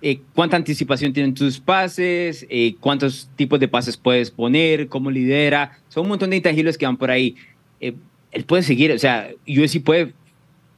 [0.03, 5.79] eh, cuánta anticipación tienen tus pases, eh, cuántos tipos de pases puedes poner, cómo lidera.
[5.89, 7.35] Son un montón de intangibles que van por ahí.
[7.81, 7.95] Eh,
[8.31, 10.13] él puede seguir, o sea, USC puede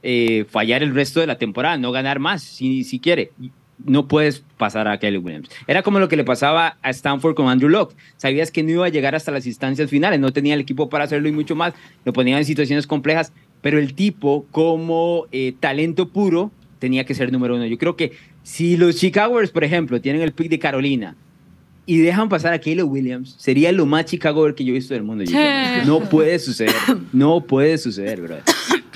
[0.02, 3.30] eh, fallar el resto de la temporada, no ganar más si, si quiere
[3.84, 5.48] no puedes pasar a Kelly Williams.
[5.66, 7.94] Era como lo que le pasaba a Stanford con Andrew Locke.
[8.16, 11.04] Sabías que no iba a llegar hasta las instancias finales, no tenía el equipo para
[11.04, 11.74] hacerlo y mucho más.
[12.04, 17.32] Lo ponían en situaciones complejas, pero el tipo, como eh, talento puro, tenía que ser
[17.32, 17.66] número uno.
[17.66, 18.12] Yo creo que
[18.42, 21.16] si los Chicagoers, por ejemplo, tienen el pick de Carolina
[21.86, 25.04] y dejan pasar a Caleb Williams, sería lo más Chicago que yo he visto del
[25.04, 25.24] mundo.
[25.86, 26.74] No puede suceder,
[27.12, 28.36] no puede suceder, bro.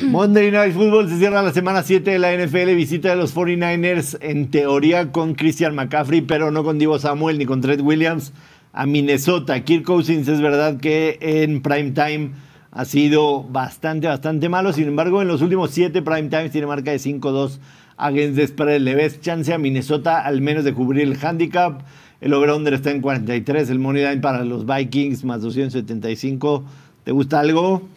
[0.02, 4.18] Monday Night Football se cierra la semana 7 de la NFL, visita de los 49ers
[4.22, 8.32] en teoría con Christian McCaffrey, pero no con Divo Samuel ni con Trent Williams
[8.72, 9.62] a Minnesota.
[9.62, 12.30] Kirk Cousins es verdad que en prime time
[12.72, 14.72] ha sido bastante, bastante malo.
[14.72, 17.58] Sin embargo, en los últimos 7 prime times tiene marca de 5-2
[17.96, 18.80] against the spread.
[18.80, 21.82] Le ves chance a Minnesota al menos de cubrir el handicap.
[22.20, 23.70] El over-under está en 43.
[23.70, 26.64] El money line para los Vikings más 275.
[27.04, 27.88] ¿Te gusta algo?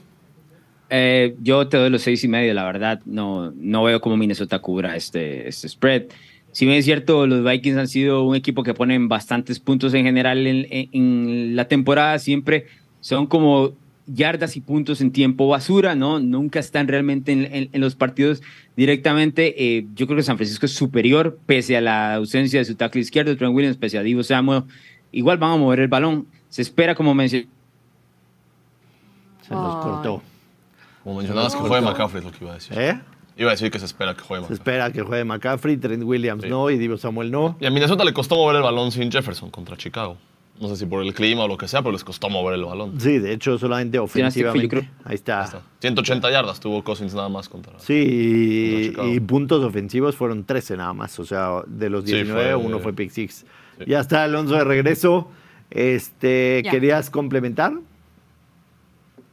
[0.89, 3.01] Eh, yo te doy los seis y medio, la verdad.
[3.05, 6.03] No, no veo cómo Minnesota cubra este, este spread.
[6.53, 10.05] Si bien es cierto, los Vikings han sido un equipo que ponen bastantes puntos en
[10.05, 12.67] general en, la temporada, siempre
[13.01, 13.73] son como
[14.05, 16.19] yardas y puntos en tiempo basura, ¿no?
[16.19, 18.41] Nunca están realmente en, en, en los partidos
[18.75, 19.77] directamente.
[19.77, 23.01] Eh, yo creo que San Francisco es superior, pese a la ausencia de su tackle
[23.01, 24.63] izquierdo, Trent Williams, pese a Divo Samuel.
[25.11, 26.27] Igual van a mover el balón.
[26.49, 27.47] Se espera, como mencioné
[29.47, 30.21] Se los cortó.
[31.03, 32.77] Como mencionabas, que juegue McCaffrey es lo que iba a decir.
[32.79, 32.99] ¿Eh?
[33.35, 34.73] Iba a decir que se espera que juegue Se McCaffrey.
[34.73, 36.49] espera que juegue McCaffrey, Trent Williams Sí.
[36.49, 37.57] no y Divo Samuel no.
[37.59, 40.17] Y a Minnesota le costó mover el balón sin Jefferson contra Chicago.
[40.63, 42.63] No sé si por el clima o lo que sea, pero les costó mover el
[42.63, 42.99] balón.
[42.99, 44.67] Sí, de hecho, solamente ofensivamente.
[44.69, 44.83] creo.
[45.03, 45.39] Ahí está.
[45.41, 45.61] Ahí está.
[45.81, 47.77] 180 yardas tuvo Cousins nada más contra.
[47.79, 51.19] Sí, y, Contra y puntos ofensivos fueron 13 nada más.
[51.19, 53.45] O sea, de los Sí, 19, fue- uno fue pick six.
[53.77, 53.83] Sí.
[53.87, 55.27] Ya está Alonso de regreso.
[55.69, 56.63] Este.
[56.71, 57.73] ¿Querías complementar?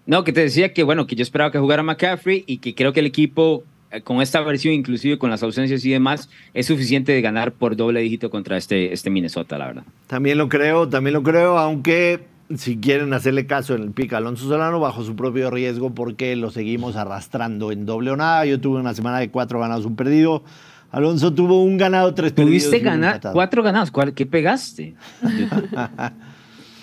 [0.06, 2.92] No, que te decía que, bueno, que yo esperaba que jugara McCaffrey y que creo
[2.92, 3.62] que el equipo,
[4.04, 8.00] con esta versión, inclusive con las ausencias y demás, es suficiente de ganar por doble
[8.00, 9.82] dígito contra este, este Minnesota, la verdad.
[10.06, 12.20] También lo creo, también lo creo, aunque
[12.56, 16.50] si quieren hacerle caso en el pick Alonso Solano bajo su propio riesgo porque lo
[16.50, 18.44] seguimos arrastrando en doble o nada.
[18.46, 20.44] Yo tuve una semana de cuatro ganados, un perdido.
[20.90, 22.64] Alonso tuvo un ganado, tres perdidos.
[22.64, 23.90] Tuviste ganar cuatro ganados.
[23.90, 24.94] ¿Cuál, ¿Qué pegaste?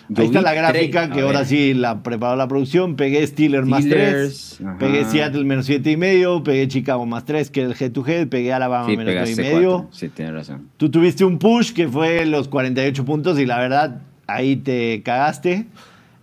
[0.10, 0.62] Yo Ahí está la tres.
[0.64, 1.48] gráfica A que ahora ver.
[1.48, 2.96] sí la preparó la producción.
[2.96, 4.78] Pegué Steelers más Steelers, 3, ajá.
[4.80, 8.06] pegué Seattle menos siete y medio, pegué Chicago más 3, que es el head to
[8.08, 9.88] head, pegué Alabama Sí, menos nueve y pegaste medio.
[9.92, 10.70] Sí, tienes razón.
[10.78, 15.66] Tú tuviste un push que fue los 48 puntos y la verdad ahí te cagaste.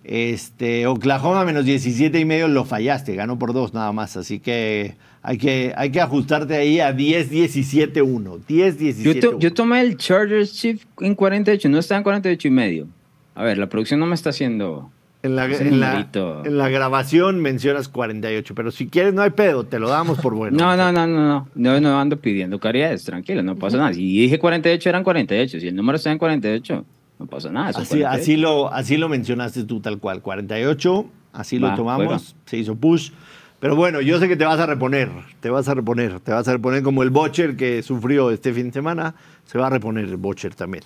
[0.03, 4.97] Este, Oklahoma menos 17 y medio lo fallaste, ganó por dos nada más, así que
[5.23, 8.41] hay que, hay que ajustarte ahí a 10-17-1.
[8.47, 9.03] 10-17-1.
[9.03, 12.89] Yo, to- yo tomé el Chargers Chief en 48, no está en 48 y medio.
[13.35, 14.91] A ver, la producción no me está haciendo...
[15.23, 16.07] En la, en, la,
[16.45, 20.35] en la grabación mencionas 48, pero si quieres no hay pedo, te lo damos por
[20.35, 20.59] bueno.
[20.59, 23.95] No, no, no, no, no, no, no ando pidiendo caridades, tranquilo, no pasa nada.
[23.95, 26.85] Si dije 48 eran 48, si el número está en 48,
[27.19, 27.71] no pasa nada.
[27.71, 28.09] Así, 48.
[28.11, 33.11] así, lo, así lo mencionaste tú tal cual, 48, así lo tomamos, se hizo push.
[33.61, 35.09] Pero bueno, yo sé que te vas a reponer,
[35.41, 38.67] te vas a reponer, te vas a reponer como el Bocher que sufrió este fin
[38.67, 39.15] de semana,
[39.47, 40.85] se va a reponer el Bocher también.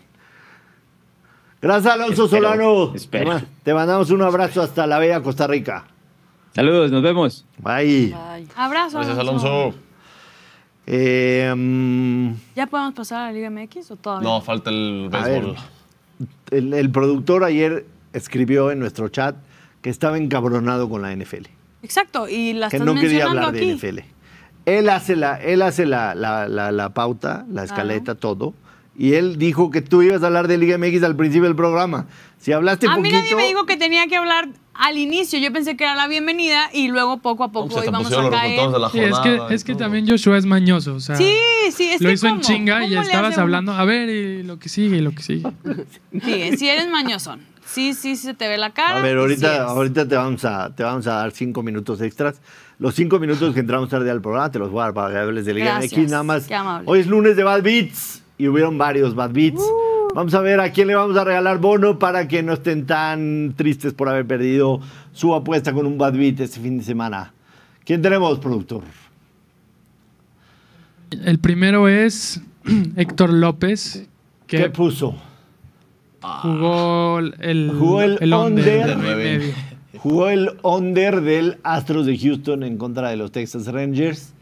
[1.61, 3.25] Gracias Alonso Espero, Solano, espero.
[3.25, 5.85] Te ma- te mandamos un abrazo hasta la bella Costa Rica.
[6.55, 7.45] Saludos, nos vemos.
[7.59, 8.15] Bye.
[8.57, 8.99] Abrazo.
[8.99, 9.75] Gracias, Alonso.
[10.87, 14.29] Eh, mm, ¿Ya podemos pasar a la Liga MX o todavía?
[14.29, 15.57] No, falta el béisbol.
[16.51, 19.37] el, el productor ayer escribió en nuestro chat
[19.83, 21.47] que estaba encabronado con la NFL.
[21.83, 23.67] Exacto, y la que no quería hablar aquí.
[23.67, 23.99] de NFL.
[24.67, 28.55] Él hace la, él hace la, la- la- la pauta, la escaleta, todo.
[28.99, 32.07] Y él dijo que tú ibas a hablar de Liga MX al principio del programa.
[32.39, 33.17] Si hablaste A mí poquito...
[33.17, 35.39] nadie me dijo que tenía que hablar al inicio.
[35.39, 38.59] Yo pensé que era la bienvenida y luego poco a poco íbamos a caer.
[38.59, 39.49] resultados de la Sí, es jornada.
[39.49, 41.33] que, es que también Joshua es mañoso, o sea, Sí,
[41.73, 42.43] sí, es lo que hizo en ¿cómo?
[42.43, 45.13] chinga y ¿Cómo le estabas hace hablando, a ver, y lo que sigue, y lo
[45.13, 45.49] que sigue.
[46.25, 47.41] Sí, si eres mañosón.
[47.67, 48.99] Sí, sí, se te ve la cara.
[48.99, 49.61] A ver, y sí ahorita, eres.
[49.69, 52.41] ahorita te, vamos a, te vamos a dar cinco minutos extras.
[52.81, 55.19] Los cinco minutos que entramos tarde al programa te los voy a dar para que
[55.19, 56.11] hables de Liga Gracias, MX.
[56.11, 56.47] Nada más.
[56.47, 56.91] qué amable.
[56.91, 59.61] Hoy es lunes de Bad Beats y hubieron varios Bad Beats.
[59.61, 60.15] Uh.
[60.15, 63.53] Vamos a ver a quién le vamos a regalar bono para que no estén tan
[63.57, 64.81] tristes por haber perdido
[65.13, 67.35] su apuesta con un Bad Beat este fin de semana.
[67.85, 68.83] ¿Quién tenemos, productor?
[71.11, 72.41] El primero es
[72.97, 74.09] Héctor López,
[74.47, 75.15] ¿Qué que puso?
[76.21, 78.97] jugó el, Jugó el under under.
[78.99, 79.55] medio.
[79.99, 84.33] Jugó el under del Astros de Houston en contra de los Texas Rangers.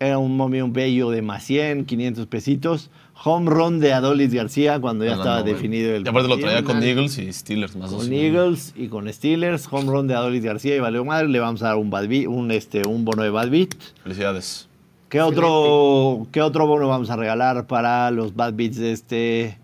[0.00, 2.90] Era un momio bello de más 100, 500 pesitos.
[3.24, 6.82] Home run de Adolis García cuando ya estaba definido el Y aparte lo traía con
[6.82, 8.04] Eagles y Steelers más dos.
[8.04, 9.66] Con Eagles y con Steelers.
[9.70, 11.28] Home run de Adolis García y valió madre.
[11.28, 13.74] Le vamos a dar un, bad beat- un, este, un bono de Bad Beat.
[14.04, 14.68] Felicidades.
[15.08, 19.58] ¿Qué otro, ¿Qué otro bono vamos a regalar para los Bad Beats de este,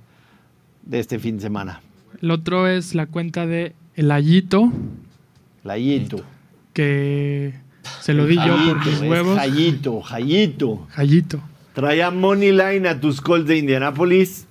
[0.83, 1.81] de este fin de semana?
[2.23, 4.73] El otro es la cuenta de El Ayito,
[5.63, 6.23] La Yito.
[6.73, 7.55] que
[8.01, 9.39] se lo di yo por mis huevos.
[9.39, 10.87] Jayito, Jayito.
[10.91, 11.41] Jayito.
[11.75, 14.47] Traía Money Line a tus Colts de Indianapolis.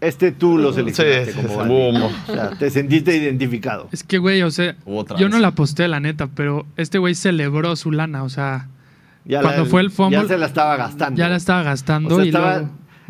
[0.00, 3.88] Este tú lo seleccionaste Sí, como mo- O sea, te sentiste identificado.
[3.90, 4.76] Es que, güey, o sea,
[5.18, 8.68] yo no la aposté, la neta, pero este güey celebró su lana, o sea,
[9.24, 11.18] Ya Cuando fue el fumble, Ya se la estaba gastando.
[11.18, 12.62] ya la estaba O gastando sea, y estaba,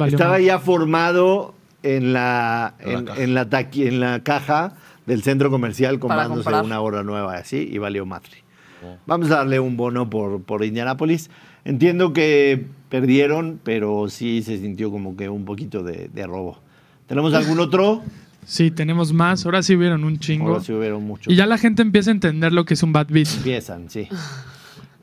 [0.07, 4.73] estaba ya formado en la, En la en, la taqui- en la caja
[5.07, 8.43] del centro comercial comprándose una hora nueva así y valió madre.
[8.85, 8.97] Oh.
[9.07, 11.31] Vamos a darle un bono por, por Indianapolis.
[11.69, 16.59] Entiendo que perdieron, pero sí se sintió como que un poquito de, de robo.
[17.07, 18.03] ¿Tenemos algún otro?
[18.47, 19.45] Sí, tenemos más.
[19.45, 20.49] Ahora sí hubieron un chingo.
[20.49, 21.31] Ahora sí hubieron muchos.
[21.31, 23.29] Y ya la gente empieza a entender lo que es un bad beat.
[23.37, 24.09] Empiezan, sí.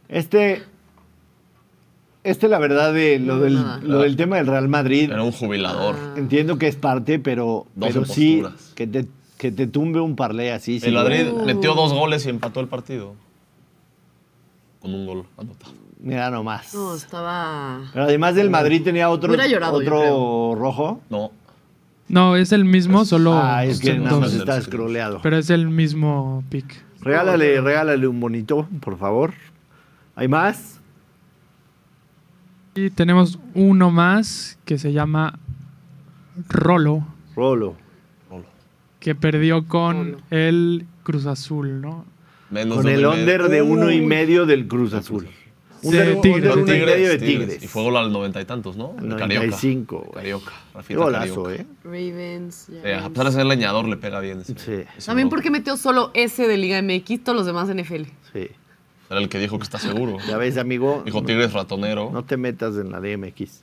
[0.10, 0.64] Este,
[2.24, 3.80] este la verdad de lo, del, nada.
[3.84, 5.96] lo del tema del Real Madrid, Era un jubilador.
[6.18, 8.72] entiendo que es parte, pero, 12 pero sí posturas.
[8.74, 9.06] que te,
[9.38, 10.80] que te tumbe un parlay así.
[10.80, 13.14] sí, El Madrid metió dos goles y empató el partido.
[14.80, 15.85] Con un gol anotado.
[16.06, 16.72] Mira nomás.
[16.76, 17.82] No, estaba.
[17.92, 21.02] Pero además del Madrid tenía otro, llorado, otro rojo.
[21.10, 21.32] No.
[22.08, 23.34] No, es el mismo, solo.
[23.34, 24.40] Ah, es que nada más dos.
[24.40, 25.20] está scrolleado.
[25.24, 26.86] Pero es el mismo pick.
[27.02, 29.34] Regálale, regálale un bonito, por favor.
[30.16, 30.80] ¿Hay más?
[32.76, 35.40] Y tenemos uno más que se llama
[36.50, 37.04] Rolo,
[37.36, 37.76] Rolo.
[39.00, 40.24] que perdió con Rolo.
[40.30, 42.06] el Cruz Azul, ¿no?
[42.52, 45.28] Menos Con el under de uno y medio del Cruz Azul.
[45.92, 46.10] Tigres.
[46.12, 46.22] uno y
[46.66, 47.48] Tigres, medio de Tigres.
[47.48, 47.64] Tigres.
[47.64, 48.96] Y fue gol al noventa y tantos, ¿no?
[48.98, 49.46] Al De Carioca.
[49.46, 50.12] 95, güey.
[50.14, 50.52] Carioca.
[50.88, 51.62] Qué golazo, Carioca.
[51.64, 51.66] ¿eh?
[51.84, 52.68] Ravens.
[52.84, 54.42] Eh, a pesar de ser leñador, le pega bien.
[54.42, 54.84] ese- Sí.
[54.98, 58.04] ese También porque metió solo ese de Liga MX, todos los demás NFL.
[58.34, 58.48] Sí.
[59.10, 60.18] Era el que dijo que está seguro.
[60.28, 61.04] Ya ves, amigo.
[61.06, 62.10] Dijo Tigres ratonero.
[62.12, 63.62] No te metas en la DMX.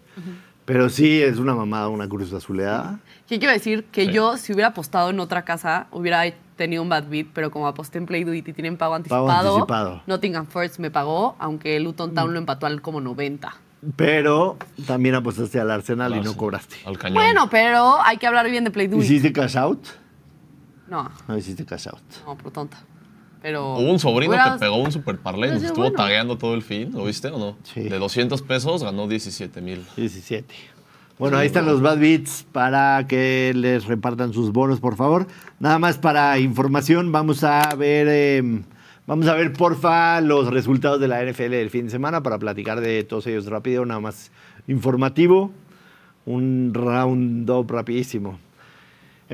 [0.73, 2.99] Pero sí es una mamada, una cruz azuleada.
[3.29, 3.85] ¿Qué quiero decir?
[3.93, 4.13] Que Sí.
[4.13, 6.23] yo, si hubiera apostado en otra casa, hubiera
[6.57, 9.29] tenido un bad beat, pero como aposté en Play Do It y tienen pago anticipado,
[9.55, 10.03] anticipado.
[10.07, 13.55] Nottingham Forest me pagó, aunque Luton Town lo empató al como 90.
[13.97, 14.57] Pero
[14.87, 16.77] también apostaste al Arsenal y no cobraste.
[16.87, 17.17] Al cañón.
[17.17, 18.95] Bueno, pero hay que hablar bien de Play It.
[18.95, 19.85] ¿Hiciste cash out?
[20.89, 22.01] No, No hiciste cash out.
[22.27, 22.79] no, por tonta.
[23.43, 25.97] Pero Hubo un sobrino hubiera- que pegó un super parlay, nos estuvo bueno.
[25.97, 27.57] tagueando todo el fin, ¿lo viste o no?
[27.65, 27.81] Sí.
[27.83, 29.85] De 200 pesos ganó 17 mil.
[29.97, 30.55] 17.
[31.19, 35.27] Bueno, ahí están los Bad Beats para que les repartan sus bonos, por favor.
[35.61, 38.63] Nada más para información, vamos a ver, eh,
[39.07, 42.81] vamos a ver, porfa, los resultados de la NFL del fin de semana para platicar
[42.81, 44.33] de todos ellos rápido, nada más
[44.67, 45.53] informativo.
[46.25, 48.39] Un round up rapidísimo.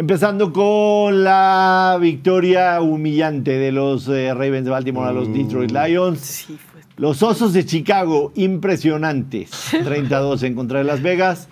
[0.02, 6.20] Empezando con la victoria humillante de los eh, Ravens de Baltimore a los Detroit Lions.
[6.20, 9.50] Sí, fue- Los Osos de Chicago, impresionantes.
[9.72, 11.48] 32 en contra de Las Vegas.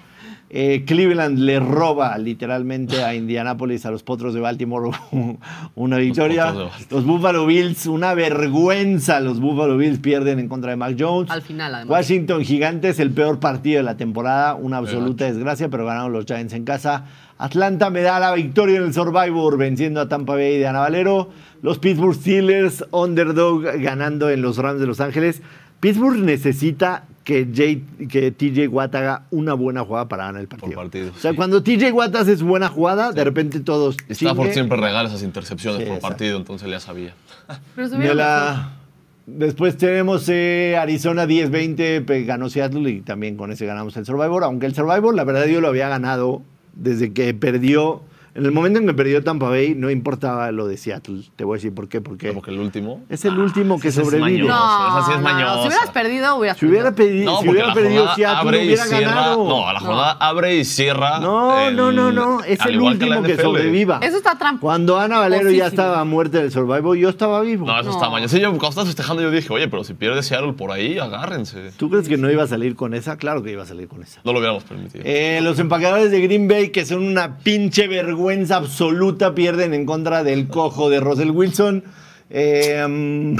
[0.48, 4.90] Eh, Cleveland le roba literalmente a Indianapolis, a los Potros de Baltimore,
[5.74, 6.54] una victoria.
[6.88, 9.18] Los Buffalo Bills, una vergüenza.
[9.18, 11.32] Los Buffalo Bills pierden en contra de Mac Jones.
[11.32, 11.90] Al final, además.
[11.90, 16.52] Washington Gigantes, el peor partido de la temporada, una absoluta desgracia, pero ganaron los Giants
[16.54, 17.06] en casa.
[17.38, 21.30] Atlanta me da la victoria en el Survivor, venciendo a Tampa Bay de Ana Valero.
[21.62, 25.42] Los Pittsburgh Steelers, underdog, ganando en los Rams de Los Ángeles.
[25.80, 30.74] Pittsburgh necesita que, Jay- que TJ Watt haga una buena jugada para ganar el partido.
[30.76, 31.36] partido, O sea, sí.
[31.36, 33.96] cuando TJ Watt hace su buena jugada, de repente todos.
[34.08, 36.08] Y Stafford siempre regala esas intercepciones Sí, por exacto.
[36.08, 37.14] partido, entonces ya sabía.
[37.74, 38.72] Pero De la-
[39.26, 44.44] Después tenemos eh, Arizona 10-20, pe- ganó Seattle y también con ese ganamos el Survivor.
[44.44, 46.42] Aunque el Survivor, la verdad, yo lo había ganado
[46.76, 48.02] desde que perdió.
[48.36, 51.22] En el momento en que perdió Tampa Bay, no importaba lo de Seattle.
[51.36, 52.00] Te voy a decir por qué.
[52.02, 53.02] Porque Como que el último.
[53.08, 54.42] es el último que ese es sobrevive.
[54.46, 54.54] mañoso.
[54.54, 55.62] No, esa sí es no, no.
[55.62, 57.32] Si hubieras perdido, hubieras Si hubiera, perdido.
[57.32, 59.08] No, si hubiera perdido Seattle, abre y hubiera cierra.
[59.14, 59.48] ganado.
[59.48, 61.18] No, la jornada abre y cierra.
[61.20, 62.42] No, el- no, no, no.
[62.44, 64.00] Es el que último que, sobreviva.
[64.02, 64.60] Eso está trampa.
[64.60, 67.66] Cuando Ana Valero ya estaba muerta del Survivor, yo estaba vivo.
[67.66, 67.96] No, eso No.
[67.96, 68.36] está mañoso.
[68.36, 71.72] Sí, yo cuando estás festejando yo dije, oye, pero si pierde Seattle por ahí, agárrense.
[71.78, 73.16] ¿Tú crees que no iba a salir con esa?
[73.16, 74.20] Claro que iba a salir con esa.
[74.24, 75.02] No lo hubiéramos permitido.
[75.06, 80.22] Eh, los empacadores de Green Bay, que son una pinche vergüenza absoluta, pierden en contra
[80.24, 81.84] del cojo de Russell Wilson.
[82.30, 83.36] Eh, mm,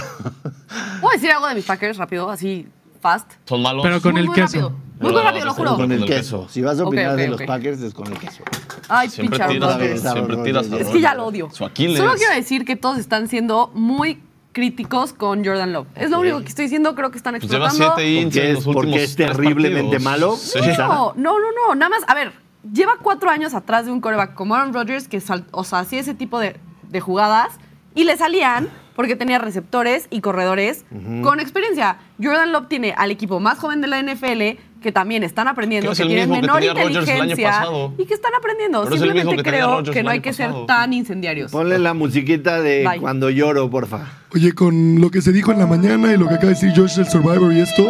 [1.00, 2.66] ¿Puedo decir algo de mis Packers rápido, así,
[3.00, 3.32] fast?
[3.44, 3.82] Son malos.
[3.82, 4.46] Pero con Muy, el muy queso.
[4.58, 4.86] rápido.
[4.98, 5.76] Muy, rápido, lo juro.
[5.76, 6.46] con el queso.
[6.48, 8.42] Si vas a opinar de los Packers, es con el queso.
[8.88, 10.02] Ay, Siempre pinche tiras, Aaron Rodgers.
[10.04, 10.12] Rodgers.
[10.12, 11.50] siempre tiras a Es que ya lo odio.
[11.52, 11.98] Su Aquiles.
[11.98, 14.22] Solo quiero decir que todos están siendo muy
[14.52, 15.86] críticos con Jordan Love.
[15.96, 17.96] Es lo único que estoy diciendo, creo que están Pues lleva explotando.
[18.00, 18.10] siete
[18.54, 20.02] ins Porque es- porque terriblemente partidos.
[20.02, 20.36] malo.
[20.36, 20.58] Sí.
[20.78, 22.32] No, no, no, no, nada más, a ver,
[22.72, 26.00] lleva cuatro años atrás de un coreback como Aaron Rodgers que, sal- o sea, hacía
[26.00, 26.56] ese tipo de,
[26.88, 27.58] de jugadas
[27.94, 30.86] y le salían porque tenía receptores y corredores
[31.22, 31.98] con experiencia.
[32.22, 35.92] Jordan Love tiene al equipo más joven de la NFL que también están aprendiendo, Que
[35.92, 37.66] es que el tienen que menor inteligencia
[37.98, 38.82] y que están aprendiendo.
[38.84, 41.50] Pero es Simplemente que creo que no hay que ser tan incendiarios.
[41.52, 43.00] Ponle la musiquita de Bye.
[43.00, 44.06] cuando lloro, porfa.
[44.36, 46.70] Oye, con lo que se dijo en la mañana y lo que acaba de decir
[46.76, 47.88] Josh del Survivor y esto,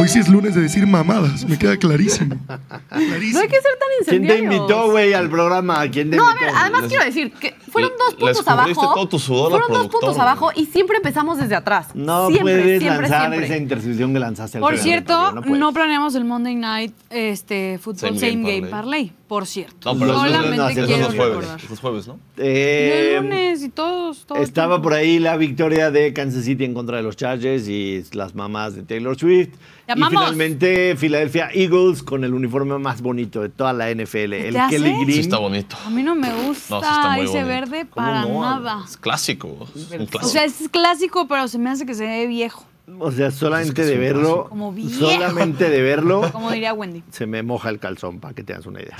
[0.00, 1.46] hoy sí es lunes de decir mamadas.
[1.46, 2.36] Me queda clarísimo.
[2.48, 4.54] No hay que ser tan ¿Quién te incendiarios.
[4.54, 5.80] invitó, güey, al programa?
[5.90, 6.46] ¿Quién te No, a invitó?
[6.46, 8.94] ver, además Les- quiero decir que fueron dos les puntos cubriste abajo.
[8.94, 10.22] todo tu sudor al fueron dos productor, puntos güey.
[10.28, 11.88] abajo y siempre empezamos desde atrás.
[11.94, 13.44] No siempre, puedes siempre, lanzar siempre.
[13.46, 15.74] esa intercepción que lanzaste al Por final cierto, partido, no, puedes.
[15.74, 19.08] planeamos el Monday Night este, Fútbol Same Same, Game Game, Parlay.
[19.10, 19.12] Parlay.
[19.28, 19.92] Por cierto.
[19.92, 21.36] No, pero eso es- Solamente no, es quiero los jueves.
[21.36, 21.60] recordar.
[21.80, 22.18] Jueves, ¿no?
[22.36, 24.26] Eh, El lunes y todos.
[24.26, 25.36] todo el Estaba por ahí la
[25.74, 29.50] victoria de Kansas City en contra de los Chargers y las mamás de Taylor Swift.
[29.88, 34.32] Y finalmente Philadelphia Eagles con el uniforme más bonito de toda la NFL.
[34.32, 34.76] El ¿Te hace?
[34.76, 35.20] Kelly Sí Green.
[35.20, 35.76] está bonito.
[35.84, 37.46] A mí no me gusta No, sí está muy ese bonito.
[37.48, 38.40] verde ¿Cómo para no?
[38.40, 38.84] nada.
[38.88, 39.66] Es clásico.
[39.74, 40.28] Es un O clásico.
[40.32, 42.64] sea, es clásico, pero se me hace que se ve viejo.
[42.98, 44.20] O sea, solamente Es que es de verlo.
[44.22, 44.48] clásico.
[44.50, 44.98] Como viejo.
[45.00, 46.30] Solamente de verlo.
[46.32, 47.02] Como diría Wendy.
[47.10, 48.96] Se me moja el calzón, para que te hagas una idea.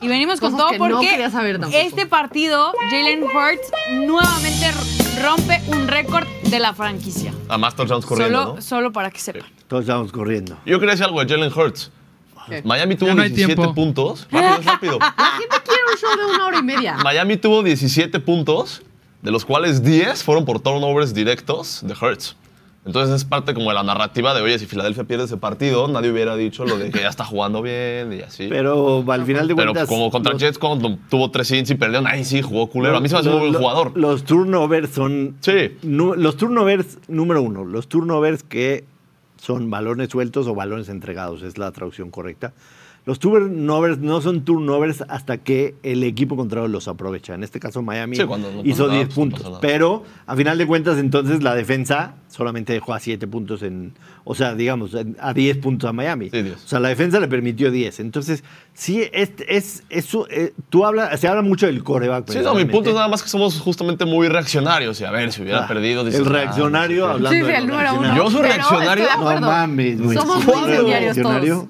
[0.00, 3.70] Y venimos con Cosas todo que no porque quería saber este partido, Jalen Hurts
[4.06, 4.72] nuevamente
[5.22, 7.32] rompe un récord de la franquicia.
[7.48, 8.62] A más touchdowns corriendo, Solo, ¿no?
[8.62, 9.42] solo para que sepan.
[9.68, 10.56] Todos estamos corriendo.
[10.64, 11.90] Yo quería decir algo de Jalen Hurts.
[12.48, 12.62] ¿Qué?
[12.64, 13.74] Miami tuvo no hay 17 tiempo.
[13.74, 14.28] puntos.
[14.30, 14.98] Rápido, rápido.
[15.00, 16.96] La gente quiere un show de una hora y media.
[17.02, 18.82] Miami tuvo 17 puntos,
[19.20, 22.36] de los cuales 10 fueron por turnovers directos de Hurts.
[22.86, 26.10] Entonces es parte como de la narrativa de, oye, si Filadelfia pierde ese partido, nadie
[26.12, 28.46] hubiera dicho lo de que ya está jugando bien y así.
[28.48, 29.88] Pero al final de Pero cuentas.
[29.88, 32.96] como contra los- Jets, cuando tuvo 3 hits y perdieron, ahí sí jugó culero.
[32.96, 33.92] A mí se me hace un muy buen jugador.
[33.96, 35.36] Los turnovers son.
[35.40, 35.76] Sí.
[35.82, 38.84] los turnovers, número uno, los turnovers que
[39.38, 42.52] son balones sueltos o balones entregados, es la traducción correcta.
[43.06, 47.34] Los turnovers no son turnovers hasta que el equipo contrario los aprovecha.
[47.34, 49.58] En este caso, Miami Sí, cuando no hizo pasa nada, 10 pues no puntos.
[49.62, 53.94] Pero a final de cuentas, entonces la defensa solamente dejó a 7 puntos en.
[54.24, 56.30] O sea, digamos, en- a 10 puntos a Miami.
[56.30, 56.56] Sí, 10.
[56.64, 58.00] O sea, la defensa le permitió 10.
[58.00, 58.42] Entonces,
[58.74, 62.28] sí, es, es, eso, eh, tú hablas, se habla mucho del coreback.
[62.30, 65.00] Sí, no, mi punto es nada más que somos justamente muy reaccionarios.
[65.00, 66.02] Y a ver, si hubiera Ah, perdido.
[66.04, 68.00] dices, el ah, reaccionario, hablando Sí, sí, de el número uno.
[68.02, 68.24] reaccionarios.
[68.24, 69.06] Yo soy Pero reaccionario.
[69.40, 70.16] No mames, güey.
[70.18, 71.54] Somos muy claro, incendiarios reaccionario.
[71.54, 71.68] todos.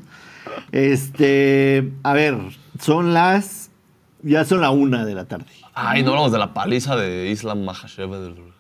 [0.73, 2.37] Este, a ver,
[2.81, 3.71] son las,
[4.23, 5.47] ya son la una de la tarde.
[5.79, 8.09] Ay, no hablamos de la paliza de Islam Mahashev.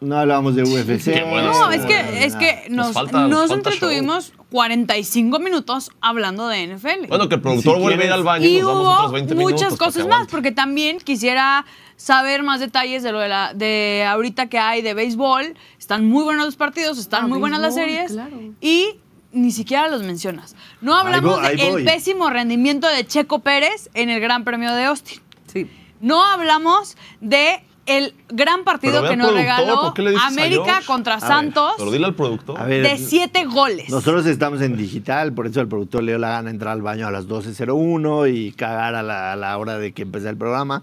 [0.00, 1.04] No hablábamos de UFC.
[1.14, 1.24] Qué.
[1.24, 6.46] No, es que, es que Nos nos, falta- nos nos falta entretuvimos 45 minutos hablando
[6.48, 7.06] de NFL.
[7.08, 8.92] Bueno, que el productor Si vuelve a ir al baño y y nos damos hubo
[8.92, 9.52] otros 20 minutos.
[9.62, 11.64] muchas cosas más, porque también quisiera
[11.96, 15.54] saber más detalles de lo de, la, de ahorita que hay de béisbol.
[15.78, 18.12] Están muy buenos los partidos, están Ah, muy buenas las series.
[18.12, 18.38] claro.
[18.60, 18.96] Y
[19.36, 20.56] ni siquiera los mencionas.
[20.80, 21.84] No hablamos del voy.
[21.84, 25.20] pésimo rendimiento de Checo Pérez en el Gran Premio de Austin.
[25.52, 25.70] Sí.
[26.00, 30.82] No hablamos de el gran partido que nos regaló ¿por qué le dices a América
[30.86, 32.60] contra ver, Santos Pero dile al productor.
[32.60, 33.88] A ver, de siete goles.
[33.88, 37.06] Nosotros estamos en digital, por eso el productor le dio la gana entrar al baño
[37.06, 40.82] a las 12.01 y cagar a la, a la hora de que empecé el programa.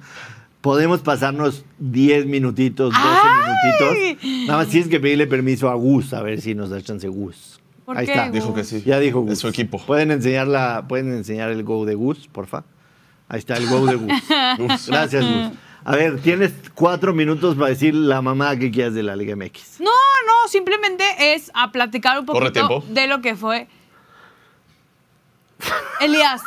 [0.61, 4.15] Podemos pasarnos 10 minutitos, 12 ¡Ay!
[4.15, 4.47] minutitos.
[4.47, 7.59] Nada más tienes que pedirle permiso a Gus, a ver si nos da chance Gus.
[7.85, 8.25] ¿Por Ahí qué, está.
[8.27, 8.33] Gus?
[8.33, 8.81] Dijo que sí.
[8.85, 9.29] Ya dijo Gus.
[9.29, 9.77] De su equipo.
[9.79, 12.63] ¿Pueden enseñar, la, ¿Pueden enseñar el Go de Gus, porfa?
[13.29, 14.11] Ahí está el Go de Gus.
[14.87, 15.57] Gracias, Gus.
[15.85, 19.81] A ver, tienes cuatro minutos para decir la mamá que quieras de la Liga MX.
[19.81, 21.03] No, no, simplemente
[21.33, 23.67] es a platicar un poquito de lo que fue.
[26.01, 26.41] Elías,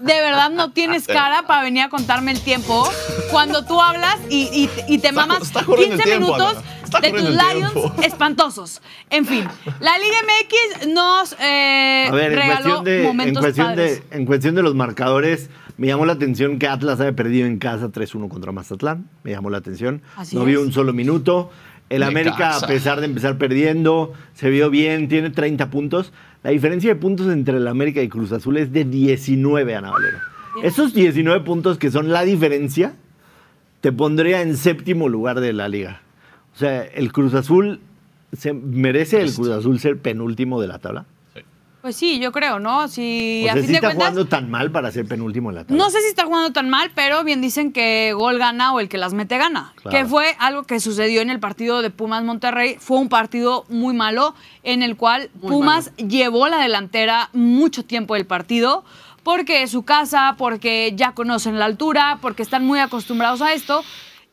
[0.00, 2.86] de verdad no tienes cara para venir a contarme el tiempo
[3.30, 6.77] cuando tú hablas y, y- y te mamas está corriendo 15 el tiempo, minutos Ana.
[6.88, 7.94] Está de tus Lions tiempo.
[8.02, 8.82] espantosos.
[9.10, 9.44] En fin,
[9.80, 14.02] la Liga MX nos eh, A ver, en regaló cuestión, de, en, momentos cuestión padres.
[14.10, 17.58] de, en cuestión de los marcadores, me llamó la atención que Atlas haya perdido en
[17.58, 19.08] casa 3-1 contra Mazatlán.
[19.22, 20.02] Me llamó la atención.
[20.16, 20.48] Así no es.
[20.48, 21.50] vio un solo minuto.
[21.90, 22.66] El América, casa.
[22.66, 26.12] a pesar de empezar perdiendo, se vio bien, tiene 30 puntos.
[26.42, 30.18] La diferencia de puntos entre el América y Cruz Azul es de 19, Ana Valero.
[30.62, 32.94] Esos 19 puntos que son la diferencia,
[33.80, 36.02] te pondría en séptimo lugar de la liga.
[36.58, 37.78] O sea, el Cruz Azul,
[38.32, 41.04] se, ¿merece el Cruz Azul ser penúltimo de la tabla?
[41.82, 42.88] Pues sí, yo creo, ¿no?
[42.88, 44.08] Si O a sea, fin sí de está cuentas.
[44.08, 45.80] jugando tan mal para ser penúltimo en la tabla.
[45.80, 48.88] No sé si está jugando tan mal, pero bien dicen que gol gana o el
[48.88, 49.72] que las mete gana.
[49.76, 49.96] Claro.
[49.96, 52.76] Que fue algo que sucedió en el partido de Pumas Monterrey.
[52.80, 54.34] Fue un partido muy malo
[54.64, 58.84] en el cual Muy Pumas llevó la delantera mucho tiempo del partido.
[59.22, 63.82] Porque es su casa, porque ya conocen la altura, porque están muy acostumbrados a esto.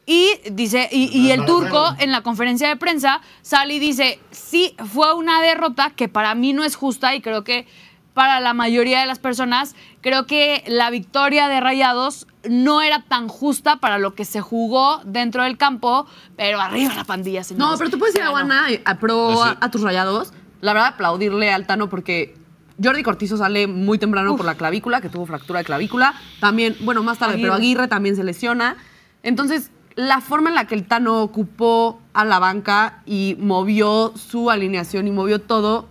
[0.06, 4.76] Y dice, y, y el turco en la conferencia de prensa sale y dice, sí,
[4.94, 7.68] fue una derrota que para mí no es justa y creo que
[8.16, 13.28] para la mayoría de las personas, creo que la victoria de Rayados no era tan
[13.28, 17.72] justa para lo que se jugó dentro del campo, pero arriba la pandilla, señores.
[17.72, 18.30] No, pero tú puedes ir a.
[18.30, 20.32] Guana, a pro a, a tus rayados.
[20.62, 22.38] La verdad, aplaudirle al Tano porque
[22.82, 26.14] Jordi Cortizo sale muy temprano por la clavícula, que tuvo fractura de clavícula.
[26.40, 27.54] También, bueno, más tarde, pero.
[27.54, 28.78] Aguirre también se lesiona.
[29.24, 34.50] Entonces, la forma en la que el Tano ocupó a la banca y movió su
[34.52, 35.88] alineación y movió todo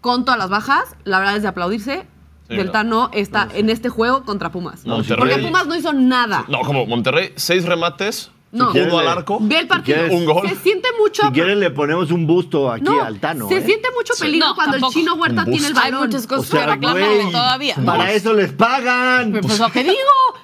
[0.00, 2.06] con todas las bajas, la verdad es de aplaudirse.
[2.48, 2.72] Sí, del no.
[2.72, 4.86] Tano está en este juego contra Pumas.
[4.86, 6.44] Monterrey- Porque Pumas no hizo nada.
[6.48, 8.70] No, como Monterrey, seis remates, No.
[8.70, 9.38] al arco.
[9.40, 9.96] Ve el partido.
[9.98, 10.48] quieres- Un gol.
[10.48, 11.22] Se siente mucho.
[11.26, 13.48] Si quieres le ponemos un busto aquí No, al Tano.
[13.48, 13.62] se ¿eh?
[13.64, 14.92] siente mucho peligro No, cuando tampoco.
[14.92, 15.84] el chino Huerta tiene el boost.
[15.84, 16.06] Hay balón.
[16.08, 17.74] muchas O cosas sea, que reclamarle güey, todavía.
[17.84, 19.32] Para eso les pagan.
[19.32, 19.96] Pues, pues lo que digo,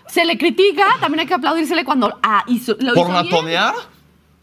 [0.06, 3.72] se le critica, también hay que aplaudírsele cuando ah, hizo, lo ¿Por hizo bien.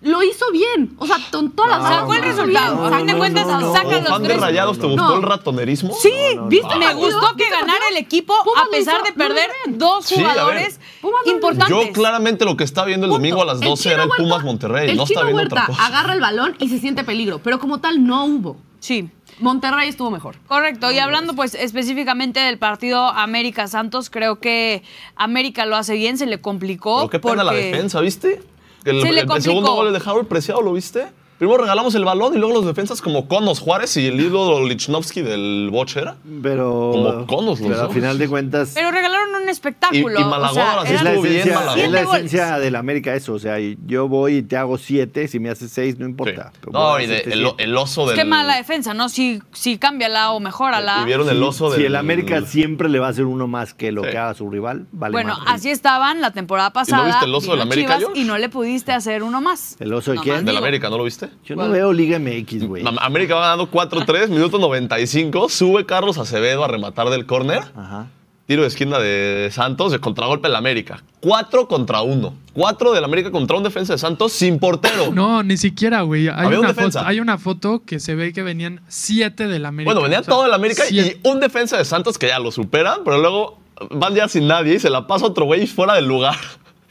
[0.01, 0.95] Lo hizo bien.
[0.97, 2.85] O sea, con todas las Sacó el resultado.
[2.87, 3.71] A fin de no, cuentas, no, no.
[3.73, 4.41] sacan ¿Como los fan de tres.
[4.41, 5.15] Rayados te gustó No.
[5.17, 5.93] el ratonerismo?
[6.01, 9.03] Sí, no, ¿viste me gustó que ¿Viste el ganara el equipo Pumas a pesar hizo
[9.05, 10.79] de perder dos jugadores
[11.25, 11.69] importantes.
[11.69, 14.09] Yo claramente lo que estaba viendo el domingo a las El 12 Chino era el
[14.17, 14.89] Pumas Monterrey.
[14.89, 15.85] El no estaba viendo Huerta otra cosa.
[15.85, 18.57] agarra el balón y se siente peligro, pero como tal no hubo.
[18.79, 19.09] Sí.
[19.39, 20.35] Monterrey estuvo mejor.
[20.47, 24.83] Correcto, y hablando pues específicamente del partido América Santos, creo que
[25.15, 26.97] América lo hace bien, se le complicó.
[26.97, 28.41] Pero qué pena la porque- defensa, ¿viste?
[28.85, 29.41] El, Se le el complicó.
[29.41, 31.07] segundo gol de Howard Preciado, ¿lo viste?
[31.41, 35.23] Primero regalamos el balón y luego los defensas como Conos Juárez y el ídolo Lichnowsky
[35.23, 36.17] del Bochera.
[36.43, 36.91] Pero.
[36.93, 38.73] Como conos los Pero al final de cuentas.
[38.75, 40.19] Pero regalaron un espectáculo.
[40.19, 41.79] Y- y Malagón o sea, es la bien esencia, Malagón.
[41.79, 43.33] es la siete esencia del América eso.
[43.33, 43.55] O sea,
[43.87, 46.51] yo voy y te hago siete, si me haces seis, no importa.
[46.71, 47.63] No, y de- hacerte el, siete.
[47.63, 48.15] el oso del.
[48.17, 49.09] Qué mala defensa, ¿no?
[49.09, 50.99] Si, si cámbiala o mejórala.
[51.01, 51.87] Y vieron el oso Si del.
[51.87, 54.11] el América siempre le va a hacer uno más que lo Sí.
[54.11, 57.07] que haga su rival, vale Bueno, así estaban la temporada pasada.
[57.07, 58.11] viste el oso del América, Chivas?
[58.15, 59.75] Y no le pudiste hacer uno más.
[59.79, 60.45] ¿El oso de No quién?
[60.45, 60.55] Del.
[60.57, 61.30] América, ¿no lo viste?
[61.45, 62.85] Yo no veo Liga MX, güey.
[62.85, 65.49] Am- América va ganando 4-3, minuto 95.
[65.49, 67.63] Sube Carlos Acevedo a rematar del córner.
[67.75, 68.07] Ajá.
[68.47, 71.03] Tiro de esquina de Santos, de contragolpe del América.
[71.21, 72.33] 4 contra 1.
[72.53, 75.11] 4 del América contra un defensa de Santos sin portero.
[75.13, 76.27] No, ni siquiera, güey.
[76.27, 76.99] Hay, Había un una defensa.
[76.99, 79.87] foto, hay una foto que se ve que venían siete del América.
[79.93, 81.19] Bueno, venía O sea, todo el América siete.
[81.23, 83.59] y un defensa de Santos que ya lo superan, pero luego
[83.91, 86.35] van ya sin nadie y se la pasa otro güey fuera del lugar.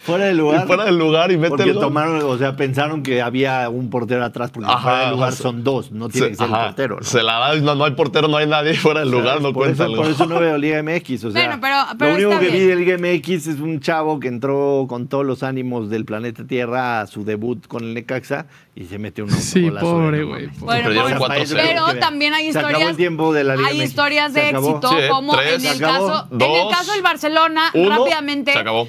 [0.02, 0.64] Fuera del lugar.
[0.64, 1.82] Y fuera del lugar y mete Porque el gol.
[1.82, 5.36] tomaron, o sea, pensaron que había un portero atrás, porque Ajá, fuera del lugar ajá,
[5.42, 6.96] son dos, no tiene Se- que ser ajá, el portero.
[6.96, 7.02] ¿no?
[7.02, 9.64] Se la da, no, no hay portero, no hay nadie fuera del lugar, no por
[9.66, 11.24] cuenta eso, por eso no veo Liga MX.
[11.24, 13.78] O sea, Bueno, pero- pero lo único está que vi de Liga MX es un
[13.80, 17.92] chavo que entró con todos los ánimos del planeta Tierra a su debut con el
[17.92, 20.46] Necaxa y se metió un Sí, pobre, güey.
[20.58, 21.54] Bueno, 4-0.
[21.54, 22.96] pero también hay historias.
[22.96, 25.08] de la Liga hay historias de éxito, Sí, ¿eh?
[25.08, 25.64] como Tres.
[25.64, 27.90] en el caso, en el caso del Barcelona, Uno.
[27.98, 28.88] rápidamente mencionar Se acabó,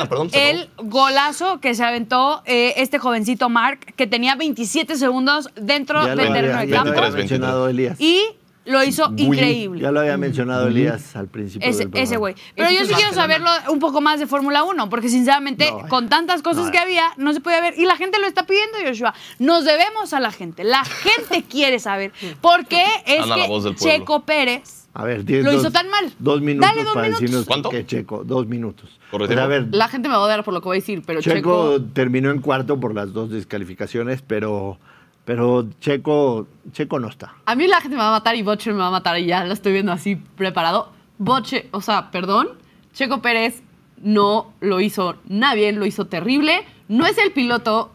[0.00, 4.96] Ana, perdón, se el golazo que se aventó eh, este jovencito Mark, que tenía 27
[4.96, 8.00] segundos dentro del terreno de campo había 23, mencionado Elías.
[8.00, 8.22] y
[8.66, 9.80] lo hizo increíble.
[9.80, 11.68] Ya lo había mencionado Elías al principio.
[11.68, 12.04] Ese, del programa.
[12.04, 12.34] ese güey.
[12.54, 15.88] Pero yo sí quiero saberlo un poco más de Fórmula 1, porque sinceramente, No, eh.
[15.88, 16.82] con tantas cosas No, que eh.
[16.82, 17.74] había, no se podía ver.
[17.78, 19.14] Y la gente lo está pidiendo, Joshua.
[19.38, 20.64] Nos debemos a la gente.
[20.64, 22.12] La gente quiere saber.
[22.40, 23.98] Porque es Ana, la voz que del pueblo.
[23.98, 26.12] Checo Pérez A ver, tienes lo dos- hizo tan mal.
[26.18, 27.20] Dos minutos Dale dos para minutos.
[27.22, 27.70] decirnos ¿Cuánto?
[27.70, 28.98] que Checo, dos minutos.
[29.10, 29.34] Correcto.
[29.34, 30.80] O sea, a ver, La gente me va a odiar por lo que voy a
[30.80, 31.34] decir, pero Checo,
[31.76, 34.78] Checo, terminó en cuarto por las dos descalificaciones, pero,
[35.26, 37.34] pero Checo, Checo no está.
[37.44, 39.26] a mí la gente me va a matar y Boche me va a matar y
[39.26, 40.92] ya lo estoy viendo así preparado.
[41.18, 42.50] Boche, o sea, perdón,
[42.94, 43.62] Checo Pérez
[43.98, 46.64] no lo hizo nada bien, lo hizo terrible.
[46.88, 47.90] No es el piloto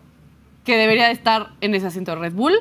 [0.66, 2.54] que debería de estar en ese asiento de Red Bull.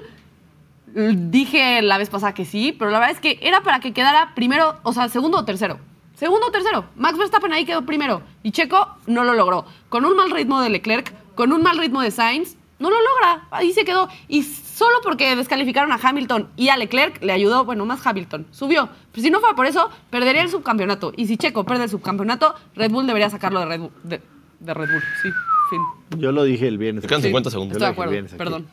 [0.95, 4.35] Dije la vez pasada que sí, pero la verdad es que era para que quedara
[4.37, 5.79] primero, o sea, segundo o tercero.
[6.15, 6.85] Segundo o tercero.
[6.97, 8.23] Max Verstappen ahí quedó primero.
[8.43, 9.65] Y Checo no lo logró.
[9.89, 13.47] Con un mal ritmo de Leclerc, con un mal ritmo de Sainz, no lo logra.
[13.53, 14.09] Ahí se quedó.
[14.27, 18.47] Y solo porque descalificaron a Hamilton y a Leclerc le ayudó, bueno, más Hamilton.
[18.51, 18.89] Subió.
[19.13, 21.13] Pero si no fuera por eso, perdería el subcampeonato.
[21.17, 23.93] Y si Checo pierde el subcampeonato, Red Bull debería sacarlo de Red Bull.
[24.03, 24.21] De,
[24.59, 25.29] de Red Bull, sí.
[25.71, 26.21] Fin.
[26.21, 27.05] Yo lo dije el viernes.
[27.05, 27.29] Quedan aquí.
[27.29, 27.79] 50 Yo segundos.
[27.81, 28.39] lo Estoy de dije el acuerdo.
[28.39, 28.69] Perdón.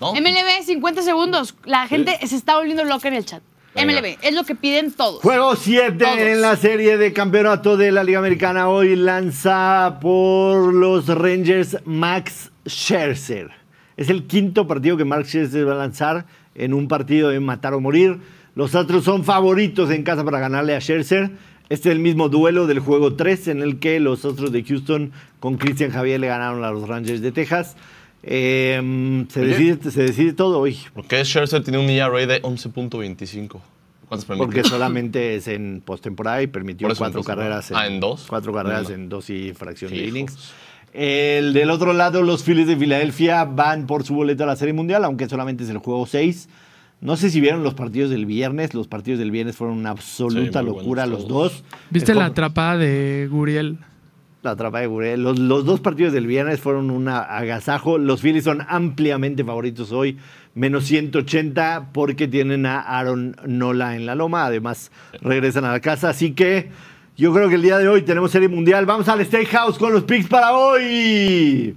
[0.00, 0.12] ¿No?
[0.12, 1.54] MLB, 50 segundos.
[1.64, 3.42] La gente se está volviendo loca en el chat.
[3.76, 4.00] Venga.
[4.00, 5.20] MLB, es lo que piden todos.
[5.22, 6.18] Juego 7 Todos.
[6.18, 8.68] en la serie de campeonato de la Liga Americana.
[8.68, 13.50] Hoy lanza por los Rangers Max Scherzer.
[13.96, 17.74] Es el quinto partido que Max Scherzer va a lanzar en un partido de matar
[17.74, 18.18] o morir.
[18.54, 21.30] Los Astros son favoritos en casa para ganarle a Scherzer.
[21.68, 25.12] Este es el mismo duelo del juego 3 en el que los Astros de Houston
[25.40, 27.76] con Christian Javier le ganaron a los Rangers de Texas.
[28.28, 30.76] Eh, se, decide, se decide todo hoy.
[30.92, 33.60] Porque Scherzer tiene un ERA de 11.25.
[34.08, 34.44] ¿Cuántos permite?
[34.46, 37.72] Porque solamente es en postemporada y permitió en cuatro carreras.
[37.74, 38.26] Ah, ¿en dos?
[38.28, 38.94] Cuatro carreras No.
[38.94, 40.52] en dos y fracción de innings.
[40.92, 44.74] El del otro lado, los Phillies de Filadelfia van por su boleto a la Serie
[44.74, 46.48] Mundial, aunque solamente es el juego 6.
[47.00, 48.72] No sé si vieron los partidos del viernes.
[48.74, 51.62] Los partidos del viernes fueron una absoluta Sí, locura los dos.
[51.90, 53.78] ¿Viste El la atrapada de Guriel?
[54.46, 55.22] La atrapada de Gurriel.
[55.22, 57.98] Los, los dos partidos del viernes fueron un agasajo.
[57.98, 60.16] Los Phillies son ampliamente favoritos hoy,
[60.54, 64.46] menos 180, porque tienen a Aaron Nola en la loma.
[64.46, 64.90] Además,
[65.20, 66.08] regresan a la casa.
[66.08, 66.70] Así que
[67.16, 68.86] yo creo que el día de hoy tenemos Serie Mundial.
[68.86, 71.76] Vamos al Steakhouse con los picks para hoy.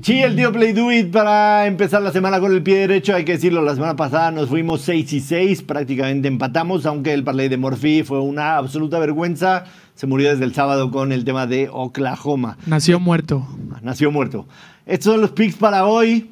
[0.00, 3.16] Sí, el tío Play Do It para empezar la semana con el pie derecho.
[3.16, 7.24] Hay que decirlo, la semana pasada nos fuimos 6 y 6, prácticamente empatamos, aunque el
[7.24, 9.64] parlay de Morphy fue una absoluta vergüenza.
[9.96, 12.58] Se murió desde el sábado con el tema de Oklahoma.
[12.66, 13.48] Nació muerto.
[13.82, 14.46] Nació muerto.
[14.86, 16.30] Estos son los picks para hoy.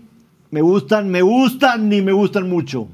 [0.52, 2.88] Me gustan, me gustan y me gustan mucho.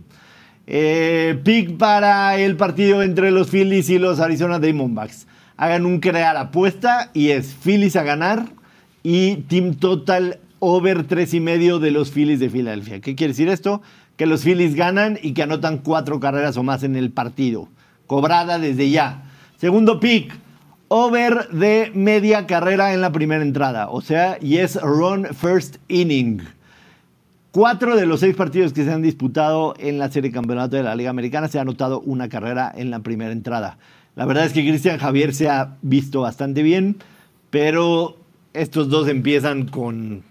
[0.67, 5.27] Eh, pick para el partido entre los Phillies y los Arizona Diamondbacks.
[5.59, 8.47] Hagan un crear apuesta y es Phillies a ganar
[9.03, 13.01] y team total over tres y medio de los Phillies de Filadelfia.
[13.01, 13.83] ¿Qué quiere decir esto?
[14.17, 17.69] Que los Phillies ganan y que anotan cuatro carreras o más en el partido.
[18.07, 19.25] Cobrada desde ya.
[19.57, 20.33] Segundo pick.
[20.87, 23.89] Over de media carrera en la primera entrada.
[23.89, 26.43] O sea, yes run first inning.
[27.51, 30.95] Cuatro de los seis partidos que se han disputado en la serie campeonato de la
[30.95, 33.79] Liga Americana se ha anotado una carrera en la primera entrada.
[34.15, 36.99] La verdad es que Cristian Javier se ha visto bastante bien,
[37.51, 38.17] pero
[38.53, 40.23] estos dos empiezan con,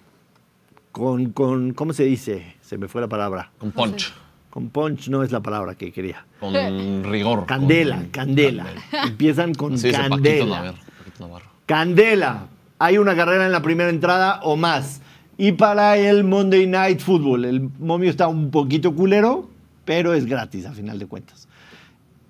[0.92, 2.56] con, con ¿cómo se dice?
[2.62, 3.52] Se me fue la palabra.
[3.58, 4.14] Con punch.
[4.50, 6.26] Con punch no es la palabra que quería.
[6.40, 7.46] Con rigor.
[7.46, 8.66] Candela, con- candela.
[9.06, 10.46] Empiezan con Sí, candela.
[10.58, 11.46] Navarro, Paquito Navarro.
[11.66, 12.48] Candela.
[12.80, 15.02] Hay una carrera en la primera entrada o más.
[15.38, 19.50] Y para el Monday Night Football, el momio está un poquito culero,
[19.86, 21.48] pero es gratis a final de cuentas.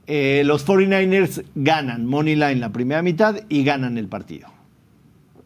[0.07, 4.47] Eh, los 49ers ganan Money Line la primera mitad y ganan el partido.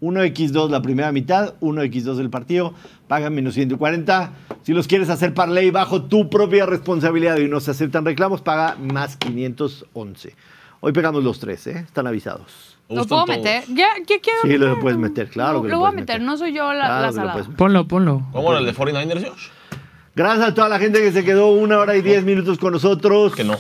[0.06, 2.74] 1x2 la primera mitad, 1x2 el partido,
[3.08, 4.32] pagan menos 140.
[4.64, 8.76] Si los quieres hacer parlay bajo tu propia responsabilidad y no se aceptan reclamos, paga
[8.80, 10.36] más 511.
[10.82, 11.80] Hoy pegamos los tres, ¿eh?
[11.80, 12.78] Están avisados.
[12.88, 13.28] ¿Lo puedo todos.
[13.28, 13.64] meter?
[13.70, 14.42] Ya, ¿qué quiero?
[14.44, 16.20] Sí, lo puedes meter, claro que lo lo voy a meter.
[16.20, 16.22] meter.
[16.22, 17.58] No soy yo la, Claro la que lo salada.
[17.58, 18.28] Ponlo, ponlo.
[18.32, 19.48] ¿Cómo era el de 49ers, Josh?
[20.16, 23.36] Gracias a toda la gente que se quedó una hora y diez minutos con nosotros.
[23.36, 23.58] Que no.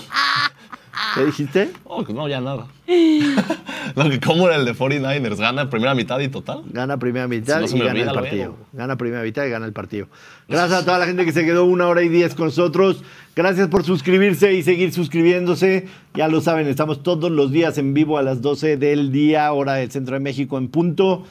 [1.15, 1.71] ¿Qué dijiste?
[1.85, 2.67] Oh, no, ya nada.
[2.85, 5.37] que ¿Cómo era el de 49ers?
[5.37, 6.63] ¿Gana primera mitad y total?
[6.71, 8.51] Gana primera mitad Si no se y gana el lo partido.
[8.51, 8.57] veo.
[8.73, 10.07] Gana primera mitad y gana el partido.
[10.49, 13.03] Gracias a toda la gente que se quedó una hora y diez con nosotros.
[13.35, 15.87] Gracias por suscribirse y seguir suscribiéndose.
[16.13, 19.75] Ya lo saben, estamos todos los días en vivo a las 12 del día, hora
[19.75, 21.23] del Centro de México en punto.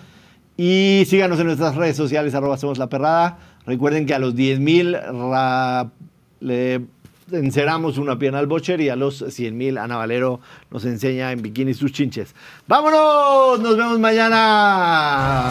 [0.56, 3.38] Y síganos en nuestras redes sociales, arroba Somos La Perrada.
[3.66, 4.96] Recuerden que a los 10 mil
[7.32, 11.42] enceramos una pierna al Bocher y a los 100 mil Ana Valero nos enseña en
[11.42, 12.34] bikini sus chinches.
[12.66, 13.60] ¡Vámonos!
[13.60, 15.50] Nos vemos mañana.